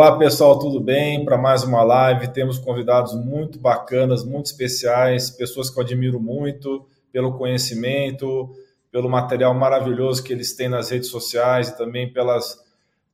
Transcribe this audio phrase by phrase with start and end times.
[0.00, 1.26] Olá, pessoal, tudo bem?
[1.26, 6.86] Para mais uma live, temos convidados muito bacanas, muito especiais, pessoas que eu admiro muito
[7.12, 8.48] pelo conhecimento,
[8.90, 12.58] pelo material maravilhoso que eles têm nas redes sociais e também pelas,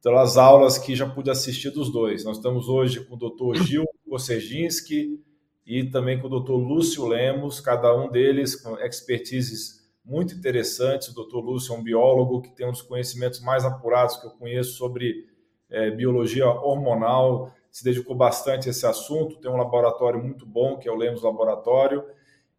[0.01, 2.25] pelas aulas que já pude assistir dos dois.
[2.25, 3.65] Nós estamos hoje com o Dr.
[3.65, 5.19] Gil Koseginski
[5.67, 6.53] e também com o Dr.
[6.53, 11.09] Lúcio Lemos, cada um deles com expertises muito interessantes.
[11.09, 11.39] O Dr.
[11.39, 15.35] Lúcio é um biólogo que tem um dos conhecimentos mais apurados que eu conheço sobre
[15.71, 20.89] é, biologia hormonal, se dedicou bastante a esse assunto, tem um laboratório muito bom, que
[20.89, 22.05] é o Lemos Laboratório,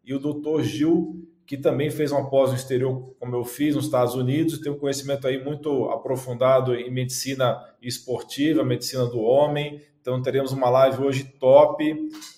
[0.03, 3.85] e o doutor Gil, que também fez uma pós no exterior, como eu fiz, nos
[3.85, 10.21] Estados Unidos, tem um conhecimento aí muito aprofundado em medicina esportiva, medicina do homem, então
[10.21, 11.83] teremos uma live hoje top,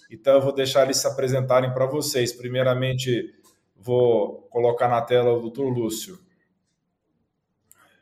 [0.10, 2.32] então eu vou deixar eles se apresentarem para vocês.
[2.34, 3.34] Primeiramente,
[3.76, 6.18] vou colocar na tela o doutor Lúcio.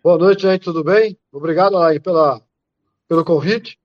[0.03, 1.17] Boa noite, gente, tudo bem?
[1.33, 2.41] Obrigado aí pela
[3.07, 3.79] pelo convite.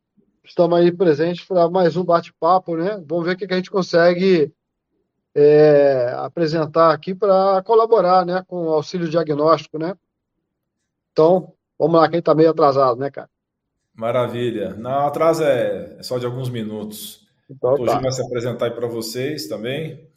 [0.45, 3.03] Estamos aí presentes para mais um bate-papo, né?
[3.07, 4.53] Vamos ver o que, a gente consegue
[5.35, 9.97] é, apresentar aqui para colaborar, né, com o auxílio diagnóstico, né?
[11.13, 13.31] Então, vamos lá, quem está meio atrasado, né, cara?
[13.95, 14.75] Maravilha.
[14.75, 17.27] Não, atraso é, é só de alguns minutos.
[17.49, 17.93] Então, o doutor tá.
[17.93, 20.09] Gil vai se apresentar aí para vocês também.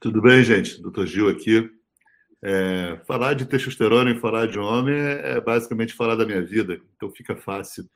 [0.00, 0.80] Tudo bem, gente?
[0.80, 1.68] Doutor Gil aqui.
[2.44, 6.80] É, falar de testosterona e falar de homem é, é, basicamente falar da minha vida,
[6.96, 7.88] então fica fácil.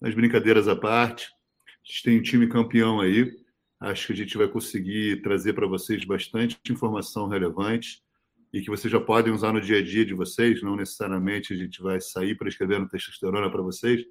[0.00, 3.30] Mas brincadeiras à parte, a gente tem um time campeão aí.
[3.78, 8.02] Acho que a gente vai conseguir trazer para vocês bastante informação relevante
[8.52, 10.62] e que vocês já podem usar no dia a dia de vocês.
[10.62, 14.02] Não necessariamente a gente vai sair prescrevendo testosterona para vocês,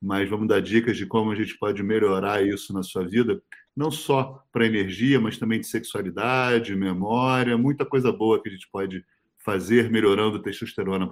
[0.00, 3.42] mas vamos dar dicas de como a gente pode melhorar isso na sua vida,
[3.76, 8.68] não só para energia, mas também de sexualidade, memória, muita coisa boa que a gente
[8.70, 9.04] pode
[9.44, 11.08] fazer melhorando a testosterona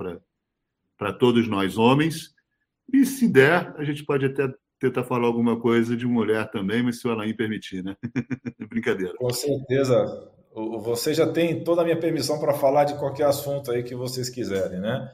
[0.96, 2.34] para todos nós homens.
[2.92, 4.48] E se der, a gente pode até
[4.80, 7.94] tentar falar alguma coisa de mulher também, mas se o Alain permitir, né?
[8.68, 9.14] Brincadeira.
[9.16, 10.28] Com certeza.
[10.82, 14.28] Você já tem toda a minha permissão para falar de qualquer assunto aí que vocês
[14.28, 15.12] quiserem, né?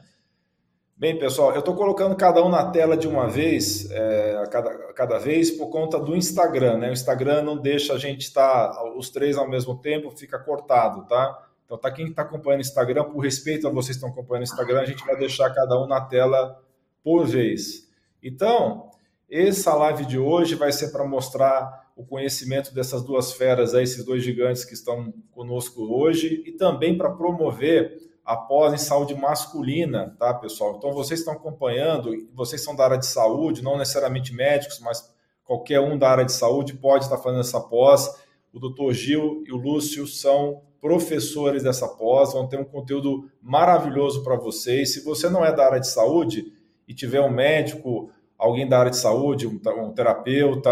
[0.97, 4.69] Bem, pessoal, eu estou colocando cada um na tela de uma vez, é, a, cada,
[4.69, 6.89] a cada vez, por conta do Instagram, né?
[6.89, 11.07] O Instagram não deixa a gente estar tá, os três ao mesmo tempo, fica cortado,
[11.07, 11.48] tá?
[11.69, 14.49] Então, tá quem está acompanhando o Instagram, por respeito a vocês que estão acompanhando o
[14.51, 16.59] Instagram, a gente vai deixar cada um na tela
[17.03, 17.87] por vez.
[18.23, 18.89] Então,
[19.29, 24.03] essa live de hoje vai ser para mostrar o conhecimento dessas duas feras, aí, esses
[24.03, 30.15] dois gigantes que estão conosco hoje, e também para promover a pós em saúde masculina,
[30.17, 30.75] tá, pessoal?
[30.75, 35.07] Então, vocês estão acompanhando, vocês são da área de saúde, não necessariamente médicos, mas
[35.43, 38.09] qualquer um da área de saúde pode estar fazendo essa pós.
[38.51, 44.23] O doutor Gil e o Lúcio são professores dessa pós, vão ter um conteúdo maravilhoso
[44.23, 44.93] para vocês.
[44.93, 46.53] Se você não é da área de saúde
[46.87, 50.71] e tiver um médico, alguém da área de saúde, um, terapeuta,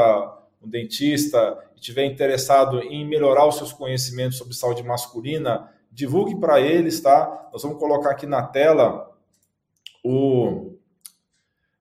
[0.61, 6.59] um dentista, e tiver interessado em melhorar os seus conhecimentos sobre saúde masculina, divulgue para
[6.59, 7.49] eles, tá?
[7.51, 9.11] Nós vamos colocar aqui na tela
[10.03, 10.73] o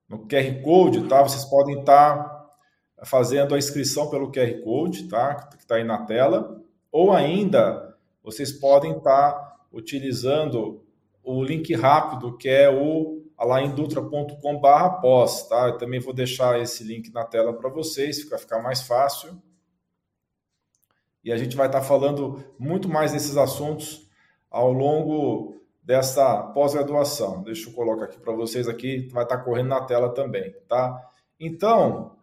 [0.09, 1.23] no QR Code, tá?
[1.23, 2.17] Vocês podem estar
[2.97, 5.35] tá fazendo a inscrição pelo QR Code, tá?
[5.35, 6.61] Que está aí na tela,
[6.91, 7.86] ou ainda
[8.27, 10.85] vocês podem estar utilizando
[11.23, 15.69] o link rápido, que é o alaindutra.com.br pós, tá?
[15.69, 19.41] Eu também vou deixar esse link na tela para vocês, fica ficar mais fácil.
[21.23, 24.11] E a gente vai estar falando muito mais desses assuntos
[24.51, 27.45] ao longo dessa pós-graduação.
[27.45, 31.01] Deixa eu colocar aqui para vocês aqui, vai estar correndo na tela também, tá?
[31.39, 32.17] Então,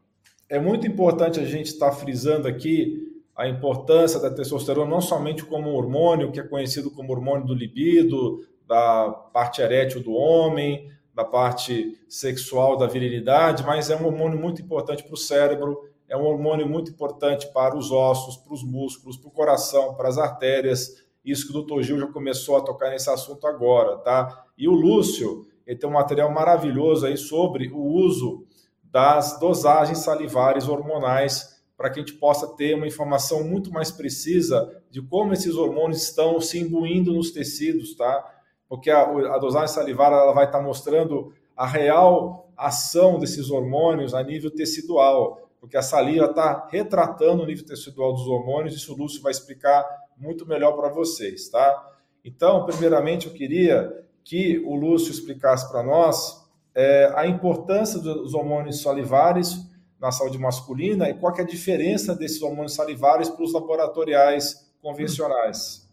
[0.49, 5.71] é muito importante a gente estar frisando aqui a importância da testosterona não somente como
[5.71, 11.97] hormônio, que é conhecido como hormônio do libido, da parte erétil do homem, da parte
[12.07, 16.67] sexual da virilidade, mas é um hormônio muito importante para o cérebro, é um hormônio
[16.67, 21.03] muito importante para os ossos, para os músculos, para o coração, para as artérias.
[21.25, 24.45] Isso que o doutor Gil já começou a tocar nesse assunto agora, tá?
[24.57, 28.45] E o Lúcio, ele tem um material maravilhoso aí sobre o uso
[28.83, 34.81] das dosagens salivares hormonais para que a gente possa ter uma informação muito mais precisa
[34.89, 38.23] de como esses hormônios estão se imbuindo nos tecidos, tá?
[38.69, 44.23] Porque a, a dosagem salivar ela vai estar mostrando a real ação desses hormônios a
[44.23, 49.21] nível tecidual, porque a saliva está retratando o nível tecidual dos hormônios, isso o Lúcio
[49.21, 49.85] vai explicar
[50.17, 51.91] muito melhor para vocês, tá?
[52.23, 53.91] Então, primeiramente, eu queria
[54.23, 56.43] que o Lúcio explicasse para nós
[56.73, 59.57] é, a importância dos hormônios salivares
[60.03, 65.89] na saúde masculina e qual é a diferença desses hormônios salivares para os laboratoriais convencionais?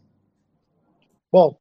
[1.31, 1.57] Bom,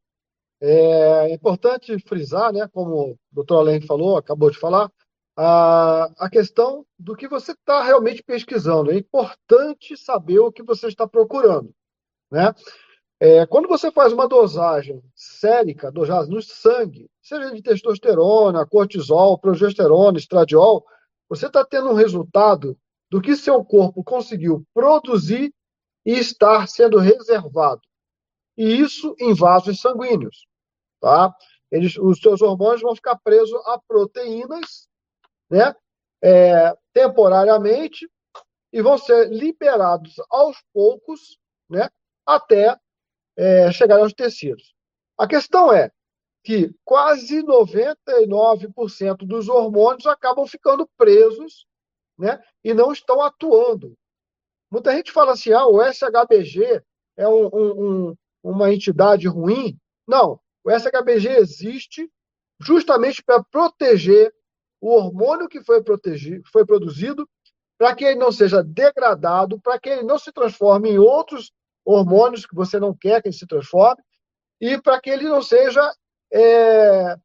[0.60, 4.92] é importante frisar, né, como o doutor Alain falou, acabou de falar,
[5.38, 8.92] a, a questão do que você está realmente pesquisando.
[8.92, 11.72] É importante saber o que você está procurando.
[12.32, 12.52] Né?
[13.20, 20.18] É, quando você faz uma dosagem sérica, dosagem no sangue, seja de testosterona, cortisol, progesterona,
[20.18, 20.84] estradiol,
[21.30, 22.78] você está tendo um resultado
[23.10, 25.54] do que seu corpo conseguiu produzir
[26.06, 27.82] e estar sendo reservado.
[28.58, 30.48] E isso em vasos sanguíneos.
[31.00, 31.34] Tá?
[31.72, 34.90] Eles, os seus hormônios vão ficar presos a proteínas
[35.50, 35.74] né?
[36.22, 38.10] É, temporariamente
[38.74, 41.40] e vão ser liberados aos poucos
[41.70, 41.90] né?
[42.26, 42.78] até
[43.38, 44.76] é, chegar aos tecidos.
[45.18, 45.92] A questão é
[46.44, 51.66] que quase 99% dos hormônios acabam ficando presos
[52.18, 53.98] né, e não estão atuando.
[54.72, 56.82] Muita gente fala assim, ah, o SHBG
[57.18, 59.78] é um, um, uma entidade ruim.
[60.08, 62.10] Não, o SHBG existe
[62.60, 64.34] justamente para proteger
[64.82, 67.28] o hormônio que foi, protegido, foi produzido,
[67.78, 71.52] para que ele não seja degradado, para que ele não se transforme em outros
[71.86, 74.02] hormônios que você não quer que ele se transforme,
[74.60, 75.82] e para que ele não seja
[76.32, 77.16] é,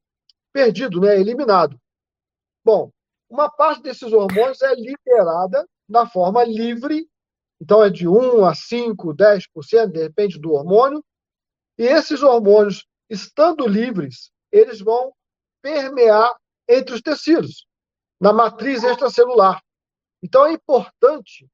[0.52, 1.78] perdido, né, eliminado.
[2.64, 2.90] Bom,
[3.28, 7.08] uma parte desses hormônios é liberada na forma livre,
[7.60, 11.04] então é de 1 a 5, 10%, depende do hormônio,
[11.78, 15.12] e esses hormônios, estando livres, eles vão
[15.60, 16.34] permear
[16.68, 17.66] entre os tecidos,
[18.20, 19.62] na matriz extracelular.
[20.22, 21.46] Então é importante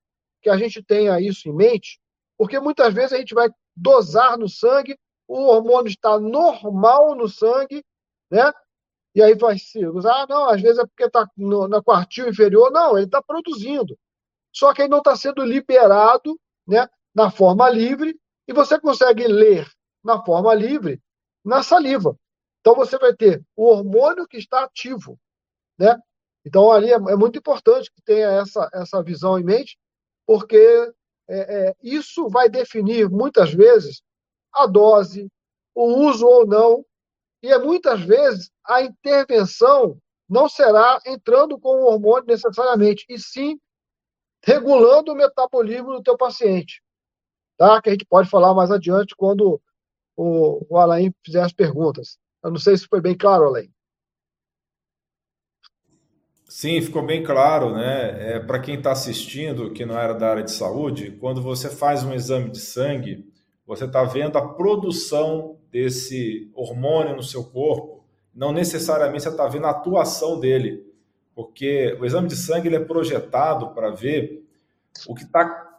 [0.42, 2.00] que a gente tenha isso em mente,
[2.36, 4.98] porque muitas vezes a gente vai dosar no sangue,
[5.30, 7.84] o hormônio está normal no sangue,
[8.28, 8.52] né?
[9.14, 11.28] E aí vai se ah, não, às vezes é porque está
[11.68, 12.70] na quartil inferior.
[12.72, 13.96] Não, ele está produzindo.
[14.52, 19.68] Só que ele não está sendo liberado né, na forma livre, e você consegue ler
[20.02, 21.00] na forma livre
[21.44, 22.16] na saliva.
[22.60, 25.16] Então você vai ter o hormônio que está ativo.
[25.78, 25.96] Né?
[26.44, 29.78] Então ali é, é muito importante que tenha essa, essa visão em mente,
[30.26, 30.92] porque
[31.28, 34.02] é, é, isso vai definir muitas vezes
[34.52, 35.28] a dose,
[35.74, 36.84] o uso ou não,
[37.42, 39.98] e é muitas vezes a intervenção
[40.28, 43.58] não será entrando com o hormônio necessariamente, e sim
[44.44, 46.82] regulando o metabolismo do teu paciente.
[47.56, 47.80] Tá?
[47.82, 49.60] Que a gente pode falar mais adiante quando
[50.16, 52.18] o, o Alain fizer as perguntas.
[52.42, 53.70] Eu não sei se foi bem claro, Alain.
[56.48, 58.34] Sim, ficou bem claro, né?
[58.34, 62.02] É, Para quem está assistindo, que não era da área de saúde, quando você faz
[62.02, 63.29] um exame de sangue,
[63.70, 69.66] você está vendo a produção desse hormônio no seu corpo, não necessariamente você está vendo
[69.66, 70.84] a atuação dele,
[71.36, 74.44] porque o exame de sangue ele é projetado para ver
[75.06, 75.78] o que está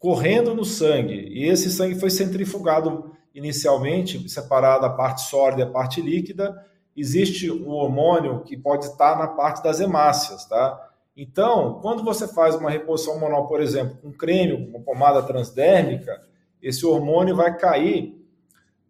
[0.00, 5.70] correndo no sangue, e esse sangue foi centrifugado inicialmente, separado a parte sólida e a
[5.70, 10.90] parte líquida, existe um hormônio que pode estar na parte das hemácias, tá?
[11.16, 16.26] Então, quando você faz uma reposição hormonal, por exemplo, com creme, com pomada transdérmica,
[16.62, 18.18] esse hormônio vai cair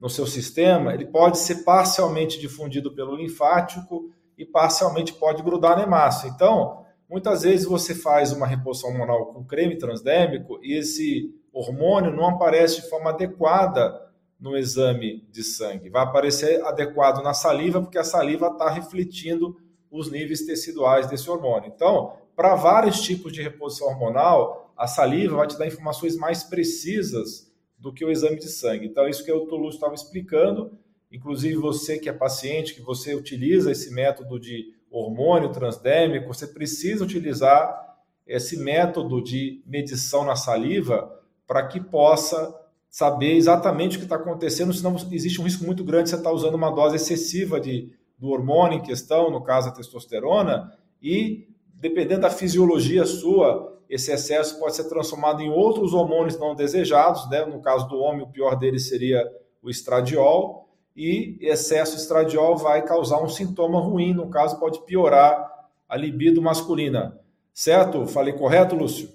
[0.00, 5.82] no seu sistema, ele pode ser parcialmente difundido pelo linfático e parcialmente pode grudar na
[5.82, 6.28] hemácia.
[6.28, 12.28] Então, muitas vezes você faz uma reposição hormonal com creme transdérmico e esse hormônio não
[12.28, 14.08] aparece de forma adequada
[14.38, 15.90] no exame de sangue.
[15.90, 19.56] Vai aparecer adequado na saliva, porque a saliva está refletindo
[19.90, 21.72] os níveis teciduais desse hormônio.
[21.74, 27.47] Então, para vários tipos de reposição hormonal, a saliva vai te dar informações mais precisas
[27.78, 28.86] do que o exame de sangue.
[28.86, 30.72] Então, isso que o Toulouse estava explicando,
[31.12, 37.04] inclusive você que é paciente, que você utiliza esse método de hormônio transdérmico, você precisa
[37.04, 42.54] utilizar esse método de medição na saliva para que possa
[42.90, 46.30] saber exatamente o que está acontecendo, senão existe um risco muito grande de você estar
[46.30, 51.48] tá usando uma dose excessiva de, do hormônio em questão, no caso a testosterona, e
[51.80, 57.44] dependendo da fisiologia sua, esse excesso pode ser transformado em outros hormônios não desejados, né?
[57.46, 59.24] no caso do homem, o pior deles seria
[59.62, 65.48] o estradiol, e excesso de estradiol vai causar um sintoma ruim, no caso pode piorar
[65.88, 67.18] a libido masculina.
[67.54, 68.06] Certo?
[68.06, 69.08] Falei correto, Lúcio?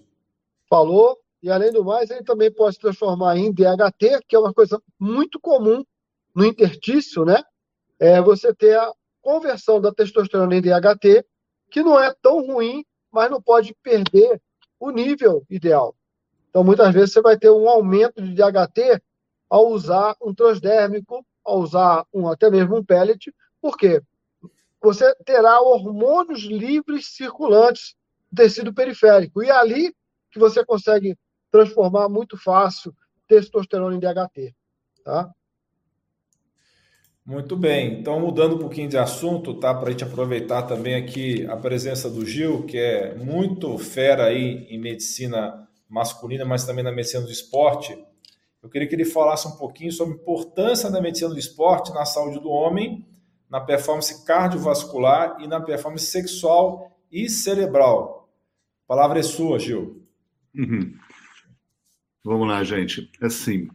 [0.70, 1.18] Falou.
[1.42, 4.82] E além do mais, ele também pode se transformar em DHT, que é uma coisa
[4.98, 5.84] muito comum
[6.34, 7.44] no intertício, né?
[8.00, 8.90] É você ter a
[9.22, 11.26] conversão da testosterona em DHT,
[11.74, 14.40] que não é tão ruim, mas não pode perder
[14.80, 15.96] o nível ideal.
[16.48, 19.02] Então, muitas vezes, você vai ter um aumento de DHT
[19.50, 23.34] ao usar um transdérmico, ao usar um, até mesmo um pellet.
[23.60, 24.04] Por quê?
[24.84, 27.96] Você terá hormônios livres circulantes
[28.32, 29.42] no tecido periférico.
[29.42, 29.96] E é ali
[30.32, 31.18] que você consegue
[31.50, 32.96] transformar muito fácil
[33.28, 34.54] testosterona em DHT.
[35.04, 35.34] Tá?
[37.26, 39.74] Muito bem, então mudando um pouquinho de assunto, tá?
[39.74, 44.68] Para a gente aproveitar também aqui a presença do Gil, que é muito fera aí
[44.70, 47.98] em medicina masculina, mas também na medicina do esporte.
[48.62, 52.04] Eu queria que ele falasse um pouquinho sobre a importância da medicina do esporte na
[52.04, 53.08] saúde do homem,
[53.50, 58.30] na performance cardiovascular e na performance sexual e cerebral.
[58.84, 60.06] A palavra é sua, Gil.
[60.54, 60.94] Uhum.
[62.22, 63.10] Vamos lá, gente.
[63.22, 63.70] Assim,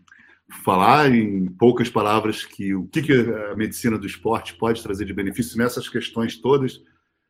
[0.50, 3.12] falar em poucas palavras que o que
[3.50, 6.81] a medicina do esporte pode trazer de benefício nessas questões todas,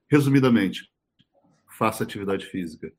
[0.08, 0.90] resumidamente,
[1.76, 2.92] faça atividade física.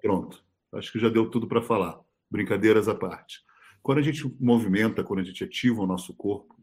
[0.00, 0.44] Pronto.
[0.72, 1.98] Acho que já deu tudo para falar.
[2.30, 3.40] Brincadeiras à parte.
[3.82, 6.54] Quando a gente movimenta, quando a gente ativa o nosso corpo,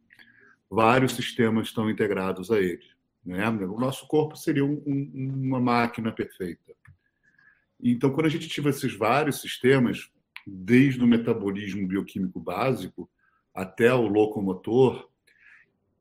[0.70, 2.84] vários sistemas estão integrados a ele.
[3.24, 3.48] Né?
[3.50, 6.74] O nosso corpo seria um, um, uma máquina perfeita.
[7.82, 10.10] Então, quando a gente ativa esses vários sistemas,
[10.46, 13.10] desde o metabolismo bioquímico básico
[13.54, 15.10] até o locomotor,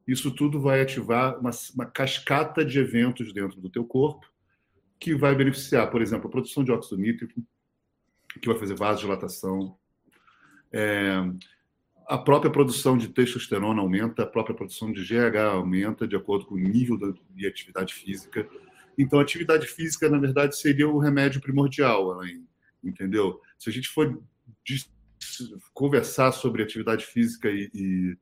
[0.06, 4.26] isso tudo vai ativar uma, uma, cascata de eventos dentro do teu corpo
[4.98, 7.42] que vai beneficiar, por exemplo, a produção de óxido nítrico,
[8.40, 9.76] que vai fazer vasodilatação,
[10.72, 11.14] é,
[12.10, 16.56] a própria produção de testosterona aumenta, a própria produção de GH aumenta de acordo com
[16.56, 16.98] o nível
[17.30, 18.48] de atividade física.
[18.98, 22.44] Então, a atividade física, na verdade, seria o remédio primordial, Alain,
[22.82, 23.40] entendeu?
[23.58, 24.20] Se a gente for
[25.72, 28.16] conversar sobre atividade física e, e,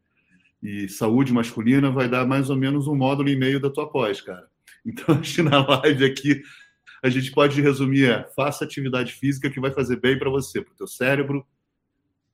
[0.62, 4.20] e, saúde masculina, vai dar mais ou menos um módulo e meio da tua pós,
[4.20, 4.48] cara.
[4.86, 6.42] Então, acho que na live aqui
[7.02, 10.72] a gente pode resumir: é, faça atividade física que vai fazer bem para você, para
[10.72, 11.46] o teu cérebro,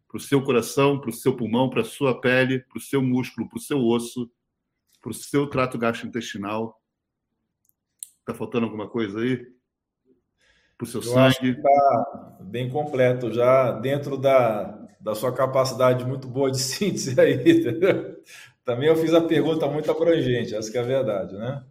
[0.06, 3.02] para o seu coração, para o seu pulmão, para a sua pele, para o seu
[3.02, 4.30] músculo, para o seu osso,
[5.00, 6.80] para o seu trato gastrointestinal.
[8.20, 9.53] Está faltando alguma coisa aí?
[10.76, 11.50] Para o seu Eu sangue?
[11.50, 18.16] Está bem completo, já dentro da, da sua capacidade muito boa de síntese aí, entendeu?
[18.64, 21.64] Também eu fiz a pergunta muito abrangente, essa é a verdade, né?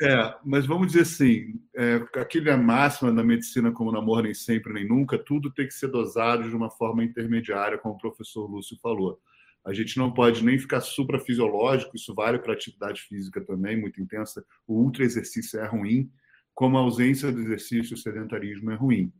[0.00, 4.72] É, mas vamos dizer assim, é, aquele máxima da medicina como no amor nem sempre
[4.72, 8.76] nem nunca, tudo tem que ser dosado de uma forma intermediária, como o professor Lúcio
[8.82, 9.20] falou.
[9.64, 14.44] A gente não pode nem ficar suprafisiológico, isso vale para atividade física também, muito intensa.
[14.66, 16.10] O ultra exercício é ruim,
[16.54, 19.12] como a ausência do exercício, o sedentarismo é ruim.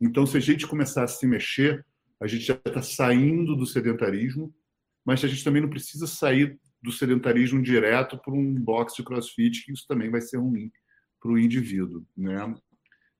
[0.00, 1.84] Então, se a gente começar a se mexer,
[2.20, 4.54] a gente já está saindo do sedentarismo,
[5.04, 9.64] mas a gente também não precisa sair do sedentarismo direto para um box de crossfit,
[9.64, 10.70] que isso também vai ser ruim
[11.20, 12.06] para o indivíduo.
[12.16, 12.54] Né?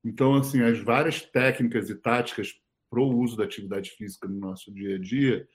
[0.05, 2.55] Então, assim, as várias técnicas e táticas
[2.91, 5.49] para o uso da atividade física no nosso dia a dia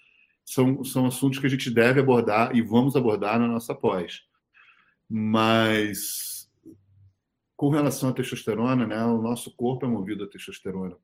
[0.45, 4.21] são, são assuntos que a gente deve abordar e vamos abordar na nossa pós.
[5.09, 6.40] Mas,
[7.61, 10.97] com relação à testosterona, né, o nosso corpo é movido a testosterona.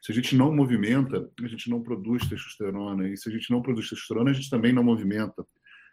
[0.00, 3.08] Se a gente não movimenta, a gente não produz testosterona.
[3.08, 5.44] E se a gente não produz testosterona, a gente também não movimenta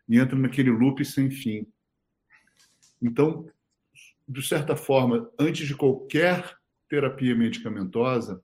[0.07, 1.65] e entra naquele loop sem fim.
[3.01, 3.49] Então,
[4.29, 8.39] de certa forma, antes de qualquer terapia medicamentosa,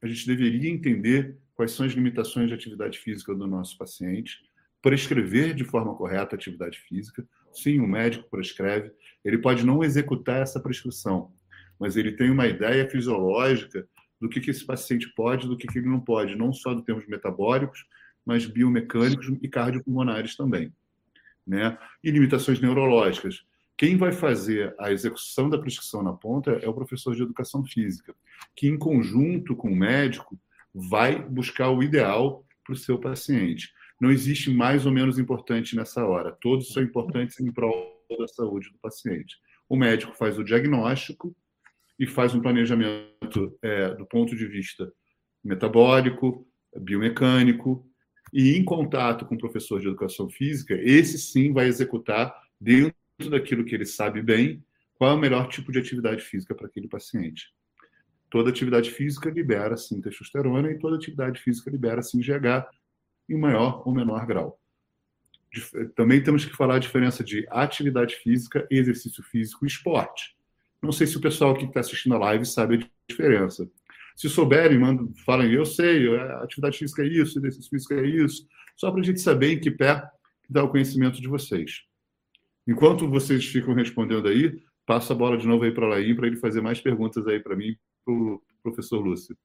[0.00, 4.38] a gente deveria entender quais são as limitações de atividade física do nosso paciente,
[4.80, 7.28] prescrever de forma correta a atividade física.
[7.52, 8.90] Sim, o médico prescreve,
[9.24, 11.32] ele pode não executar essa prescrição,
[11.78, 13.86] mas ele tem uma ideia fisiológica
[14.20, 16.82] do que, que esse paciente pode, do que, que ele não pode, não só em
[16.82, 17.86] termos metabólicos,
[18.24, 20.72] mas biomecânicos e cardiopulmonares também
[21.46, 21.76] né?
[22.02, 23.44] e limitações neurológicas.
[23.76, 28.14] Quem vai fazer a execução da prescrição na ponta é o professor de educação física,
[28.54, 30.38] que, em conjunto com o médico,
[30.74, 33.72] vai buscar o ideal para o seu paciente.
[34.00, 36.36] Não existe mais ou menos importante nessa hora.
[36.40, 39.36] Todos são importantes em prol da saúde do paciente.
[39.68, 41.34] O médico faz o diagnóstico
[41.98, 44.92] e faz um planejamento é, do ponto de vista
[45.42, 47.86] metabólico, biomecânico,
[48.32, 52.94] e em contato com o professor de educação física, esse sim vai executar dentro
[53.28, 54.64] daquilo que ele sabe bem
[54.94, 57.52] qual é o melhor tipo de atividade física para aquele paciente.
[58.30, 62.68] Toda atividade física libera sim testosterona e toda atividade física libera sim GH
[63.28, 64.60] em maior ou menor grau.
[65.96, 70.36] Também temos que falar a diferença de atividade física, exercício físico e esporte.
[70.82, 73.68] Não sei se o pessoal que está assistindo a live sabe a diferença.
[74.16, 78.90] Se souberem, mandam, falem, eu sei, atividade física é isso, exercício físico é isso, só
[78.90, 80.02] para a gente saber em que pé
[80.48, 81.82] dá o conhecimento de vocês.
[82.66, 86.26] Enquanto vocês ficam respondendo aí, passo a bola de novo aí para o Laim para
[86.26, 89.36] ele fazer mais perguntas aí para mim, para o professor Lúcio.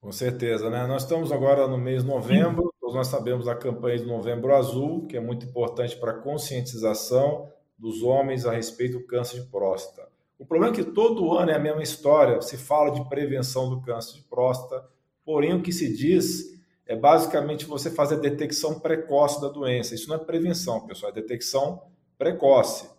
[0.00, 0.86] Com certeza, né?
[0.86, 5.16] Nós estamos agora no mês de novembro, nós sabemos a campanha de Novembro Azul, que
[5.16, 7.48] é muito importante para a conscientização
[7.78, 10.08] dos homens a respeito do câncer de próstata.
[10.38, 13.80] O problema é que todo ano é a mesma história, se fala de prevenção do
[13.80, 14.84] câncer de próstata,
[15.24, 19.94] porém o que se diz é basicamente você fazer a detecção precoce da doença.
[19.94, 21.82] Isso não é prevenção, pessoal, é detecção
[22.18, 22.90] precoce.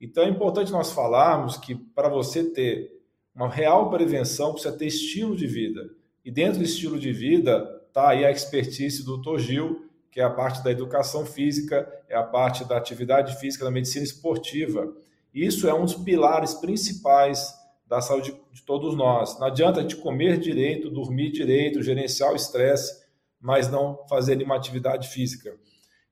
[0.00, 3.02] Então é importante nós falarmos que para você ter
[3.34, 5.90] uma real prevenção, precisa ter estilo de vida.
[6.24, 9.38] E dentro do estilo de vida está aí a expertise do Dr.
[9.38, 13.70] Gil, que é a parte da educação física, é a parte da atividade física, da
[13.70, 14.90] medicina esportiva.
[15.32, 17.54] Isso é um dos pilares principais
[17.86, 19.38] da saúde de todos nós.
[19.38, 23.02] Não adianta a gente comer direito, dormir direito, gerenciar o estresse,
[23.38, 25.54] mas não fazer nenhuma atividade física.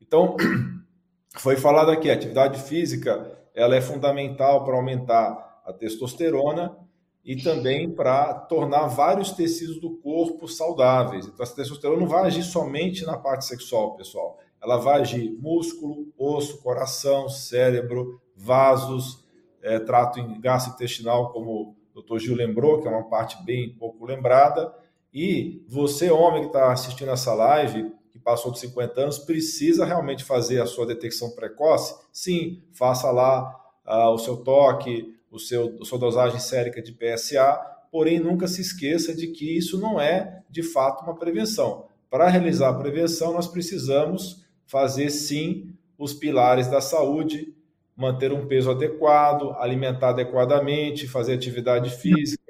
[0.00, 0.36] Então,
[1.38, 6.76] foi falado aqui, a atividade física ela é fundamental para aumentar a testosterona
[7.24, 11.26] e também para tornar vários tecidos do corpo saudáveis.
[11.26, 14.38] Então, a testosterona não vai agir somente na parte sexual, pessoal.
[14.62, 19.24] Ela vai agir músculo, osso, coração, cérebro, vasos,
[19.62, 22.18] é, trato gastrointestinal, como o Dr.
[22.18, 24.74] Gil lembrou, que é uma parte bem pouco lembrada.
[25.12, 30.24] E você, homem que está assistindo essa live, que passou dos 50 anos, precisa realmente
[30.24, 31.94] fazer a sua detecção precoce?
[32.12, 37.58] Sim, faça lá uh, o seu toque, o seu, a sua dosagem sérica de PSA,
[37.90, 41.86] porém nunca se esqueça de que isso não é de fato uma prevenção.
[42.08, 47.54] Para realizar a prevenção, nós precisamos fazer sim os pilares da saúde,
[47.96, 52.40] manter um peso adequado, alimentar adequadamente, fazer atividade física,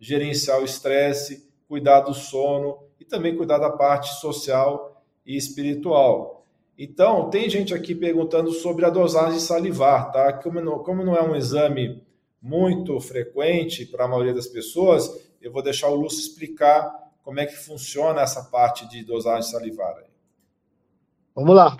[0.00, 6.46] gerenciar o estresse, cuidar do sono e também cuidar da parte social e espiritual.
[6.78, 10.32] Então, tem gente aqui perguntando sobre a dosagem salivar, tá?
[10.32, 12.02] Como não, como não é um exame
[12.44, 15.10] muito frequente para a maioria das pessoas,
[15.40, 19.96] eu vou deixar o Lúcio explicar como é que funciona essa parte de dosagem salivar.
[21.34, 21.74] Vamos lá.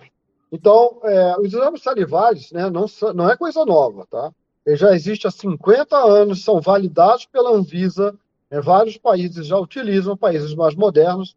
[0.50, 4.32] Então, é, os exames salivares né, não, não é coisa nova, tá?
[4.64, 8.18] Ele já existe há 50 anos, são validados pela Anvisa,
[8.50, 11.36] né, vários países já utilizam, países mais modernos,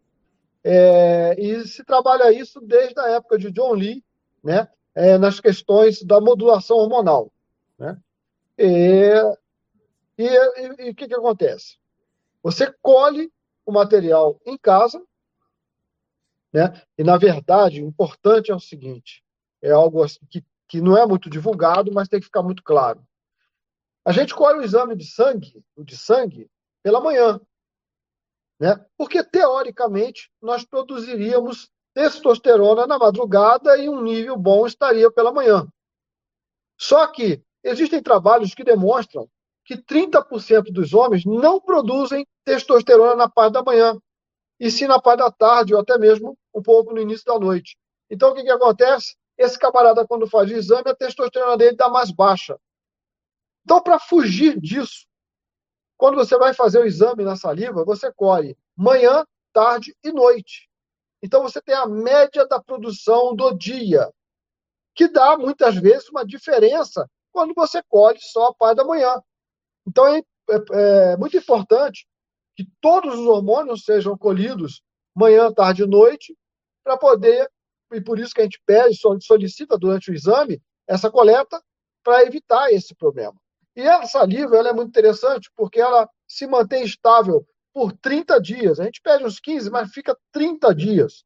[0.63, 4.01] é, e se trabalha isso desde a época de John Lee,
[4.41, 7.29] né, é, nas questões da modulação hormonal.
[7.77, 7.97] Né?
[8.57, 9.13] E,
[10.17, 11.77] e o que, que acontece?
[12.41, 13.31] Você colhe
[13.65, 15.03] o material em casa,
[16.51, 16.81] né?
[16.97, 19.23] e, na verdade, o importante é o seguinte:
[19.61, 23.05] é algo assim que, que não é muito divulgado, mas tem que ficar muito claro.
[24.03, 26.49] A gente colhe o exame de sangue, o de sangue,
[26.81, 27.39] pela manhã.
[28.59, 28.73] Né?
[28.97, 35.67] Porque, teoricamente, nós produziríamos testosterona na madrugada e um nível bom estaria pela manhã.
[36.77, 39.29] Só que Existem trabalhos que demonstram
[39.65, 43.99] que 30% dos homens não produzem testosterona na parte da manhã,
[44.59, 47.77] e sim na parte da tarde, ou até mesmo um pouco no início da noite.
[48.09, 49.15] Então, o que, que acontece?
[49.37, 52.57] Esse camarada, quando faz o exame, a testosterona dele está mais baixa.
[53.65, 55.05] Então, para fugir disso,
[55.97, 60.69] quando você vai fazer o exame na saliva, você colhe manhã, tarde e noite.
[61.21, 64.09] Então, você tem a média da produção do dia,
[64.95, 69.21] que dá, muitas vezes, uma diferença quando você colhe só a parte da manhã.
[69.87, 72.07] Então é, é, é muito importante
[72.55, 74.81] que todos os hormônios sejam colhidos
[75.15, 76.35] manhã, tarde e noite,
[76.83, 77.47] para poder,
[77.93, 81.61] e por isso que a gente pede, solicita durante o exame, essa coleta
[82.03, 83.35] para evitar esse problema.
[83.75, 88.79] E a saliva ela é muito interessante porque ela se mantém estável por 30 dias.
[88.79, 91.23] A gente pede uns 15, mas fica 30 dias.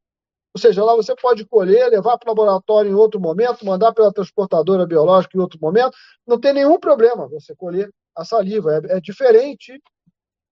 [0.54, 4.12] Ou seja, lá você pode colher, levar para o laboratório em outro momento, mandar pela
[4.12, 5.96] transportadora biológica em outro momento.
[6.28, 8.74] Não tem nenhum problema você colher a saliva.
[8.74, 9.82] É, é diferente,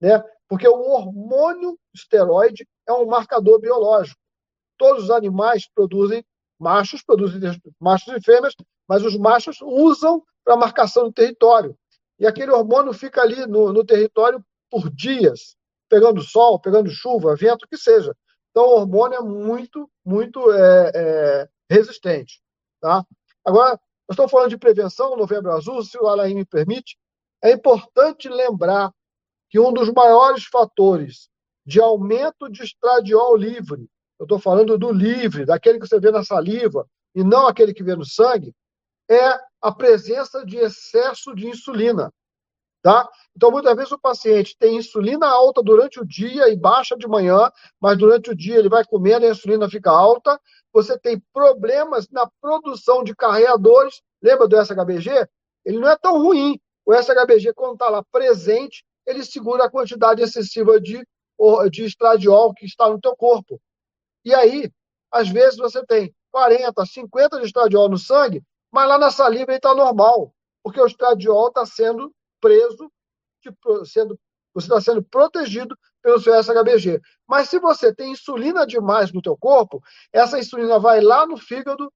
[0.02, 0.24] né?
[0.48, 4.20] Porque o hormônio esteroide é um marcador biológico.
[4.78, 6.24] Todos os animais produzem,
[6.58, 7.42] machos produzem
[7.80, 8.56] machos e fêmeas,
[8.88, 11.78] mas os machos usam para marcação do território.
[12.18, 15.56] E aquele hormônio fica ali no, no território por dias,
[15.90, 18.16] pegando sol, pegando chuva, vento, o que seja.
[18.60, 22.42] Então, o hormônio é muito, muito é, é, resistente.
[22.82, 23.06] Tá?
[23.46, 26.98] Agora, nós estamos falando de prevenção, Novembro Azul, se o Alain me permite.
[27.42, 28.92] É importante lembrar
[29.50, 31.30] que um dos maiores fatores
[31.66, 36.26] de aumento de estradiol livre, eu estou falando do livre, daquele que você vê na
[36.26, 38.54] saliva, e não aquele que vê no sangue,
[39.10, 42.12] é a presença de excesso de insulina.
[42.90, 43.08] Tá?
[43.38, 47.52] Então, muitas vezes o paciente tem insulina alta durante o dia e baixa de manhã,
[47.80, 50.42] mas durante o dia ele vai comendo e a insulina fica alta.
[50.74, 54.02] Você tem problemas na produção de carreadores.
[54.20, 55.28] Lembra do SHBG?
[55.64, 56.60] Ele não é tão ruim.
[56.84, 61.06] O SHBG, quando está lá presente, ele segura a quantidade excessiva de,
[61.70, 63.62] de estradiol que está no teu corpo.
[64.26, 64.72] E aí,
[65.12, 69.58] às vezes, você tem 40, 50 de estradiol no sangue, mas lá na saliva ele
[69.58, 72.92] está normal, porque o estradiol está sendo preso,
[73.86, 74.20] sendo,
[74.54, 77.02] você está sendo protegido pelo seu SHBG.
[77.28, 81.92] Mas se você tem insulina demais no teu corpo, essa insulina vai lá no fígado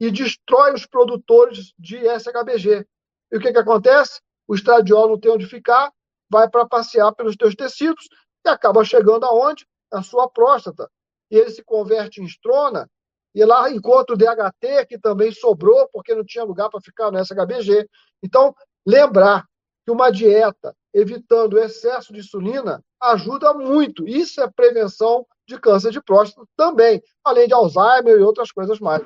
[0.00, 2.86] e destrói os produtores de SHBG.
[3.30, 4.20] E o que, que acontece?
[4.48, 5.92] O estradiol não tem onde ficar,
[6.28, 8.08] vai para passear pelos teus tecidos
[8.44, 9.66] e acaba chegando aonde?
[9.92, 10.90] Na sua próstata.
[11.30, 12.88] E ele se converte em estrona
[13.34, 17.18] e lá encontra o DHT, que também sobrou, porque não tinha lugar para ficar no
[17.18, 17.88] SHBG.
[18.22, 18.54] Então,
[18.86, 19.46] lembrar
[19.84, 24.06] que uma dieta evitando o excesso de insulina ajuda muito.
[24.06, 29.02] Isso é prevenção de câncer de próstata também, além de Alzheimer e outras coisas mais.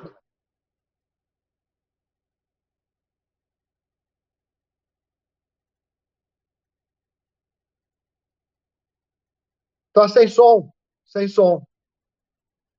[9.93, 10.71] Tá sem som,
[11.05, 11.63] sem som.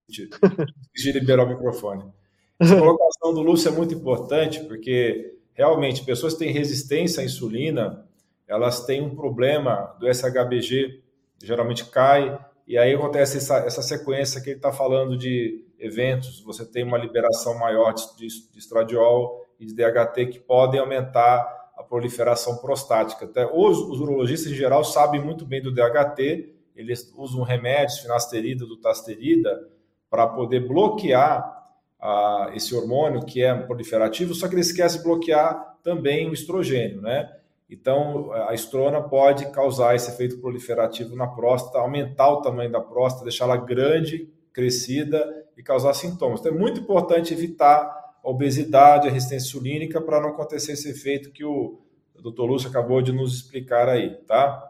[0.09, 2.13] De liberar o microfone.
[2.61, 8.07] Essa colocação do Lúcio é muito importante, porque realmente pessoas que têm resistência à insulina,
[8.47, 11.03] elas têm um problema do SHBG,
[11.43, 16.65] geralmente cai, e aí acontece essa, essa sequência que ele está falando de eventos, você
[16.65, 22.59] tem uma liberação maior de, de, estradiol e de DHT que podem aumentar a proliferação
[22.59, 23.25] prostática.
[23.25, 28.65] Até os, os urologistas em geral sabem muito bem do DHT, eles usam remédios, finasterida,
[28.65, 29.69] dutasterida,
[30.09, 31.58] para poder bloquear
[32.01, 37.01] ah, esse hormônio que é proliferativo, só que ele esquece de bloquear também o estrogênio,
[37.01, 37.31] né?
[37.71, 43.25] Então, a estrona pode causar esse efeito proliferativo na próstata, aumentar o tamanho da próstata,
[43.25, 46.41] deixá-la grande, crescida e causar sintomas.
[46.41, 47.83] Então, é muito importante evitar
[48.25, 51.79] a obesidade, a resistência insulínica, para não acontecer esse efeito que o
[52.15, 52.43] Dr.
[52.43, 54.65] Lúcio acabou de nos explicar aí, tá?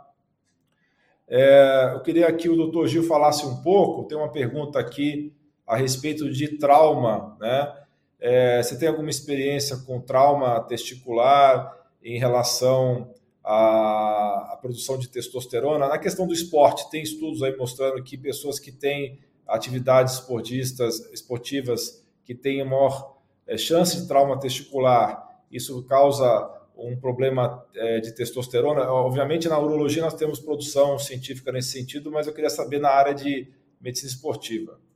[1.29, 4.09] É, eu queria que o doutor Gil falasse um pouco.
[4.09, 5.33] Tem uma pergunta aqui
[5.69, 7.75] a respeito de trauma, né?
[8.19, 13.13] É, você tem alguma experiência com trauma testicular em relação
[13.45, 15.87] à, à, produção de testosterona?
[15.87, 22.05] Na questão do esporte, tem estudos aí mostrando que pessoas que têm atividades esportistas, esportivas
[22.25, 28.91] que têm maior é, chance de trauma testicular, isso causa um problema é, de testosterona.
[28.91, 33.15] Obviamente, na urologia nós temos produção científica nesse sentido, mas eu queria saber na área
[33.15, 33.49] de
[33.81, 34.88] medicina esportiva.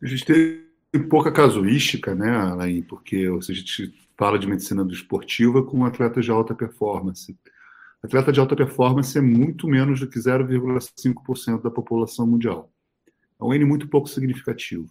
[0.00, 2.82] A gente tem pouca casuística, né, Alain?
[2.82, 7.36] Porque a gente fala de medicina do esportiva com atletas de alta performance.
[8.02, 12.72] Atleta de alta performance é muito menos do que 0,5% da população mundial.
[13.40, 14.88] É um N muito pouco significativo.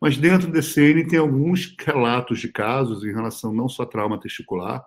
[0.00, 4.18] Mas dentro desse N tem alguns relatos de casos em relação não só a trauma
[4.18, 4.84] testicular,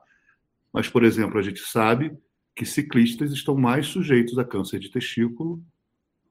[0.73, 2.17] mas, por exemplo, a gente sabe
[2.55, 5.63] que ciclistas estão mais sujeitos a câncer de testículo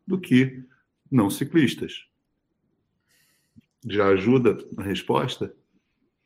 [0.07, 0.62] do que
[1.11, 2.07] não ciclistas.
[3.87, 5.55] Já ajuda a resposta?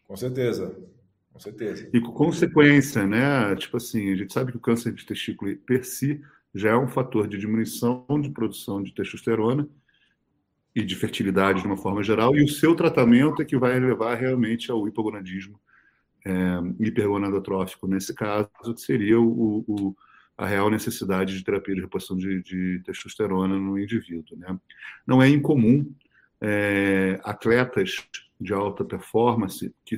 [0.05, 0.77] Com certeza.
[1.33, 1.91] Com certeza.
[1.93, 3.55] E com consequência, né?
[3.57, 6.21] Tipo assim, a gente sabe que o câncer de testículo per si
[6.55, 9.69] já é um fator de diminuição de produção de testosterona
[10.75, 14.15] e de fertilidade de uma forma geral, e o seu tratamento é que vai levar
[14.15, 15.59] realmente ao hipogonadismo
[16.27, 19.97] é, hipergonadotrófico, nesse caso, que seria o, o,
[20.37, 24.37] a real necessidade de terapia de reposição de, de testosterona no indivíduo.
[24.37, 24.59] Né?
[25.07, 25.95] Não é incomum
[26.41, 28.07] é, atletas
[28.41, 29.97] de alta performance que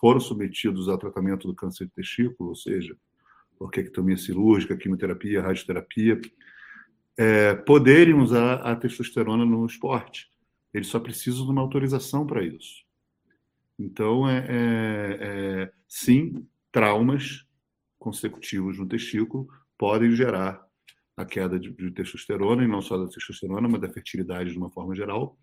[0.00, 2.96] foram submetidos ao tratamento do câncer de testículo, ou seja,
[3.58, 6.20] orquectomia cirúrgica, quimioterapia, radioterapia,
[7.16, 10.30] é, poderem usar a testosterona no esporte.
[10.74, 12.84] Eles só precisam de uma autorização para isso.
[13.78, 17.46] Então, é, é, é, sim, traumas
[17.98, 20.64] consecutivos no testículo podem gerar
[21.16, 24.70] a queda de, de, testosterona, e não só da testosterona, mas da fertilidade de uma
[24.70, 25.36] forma geral,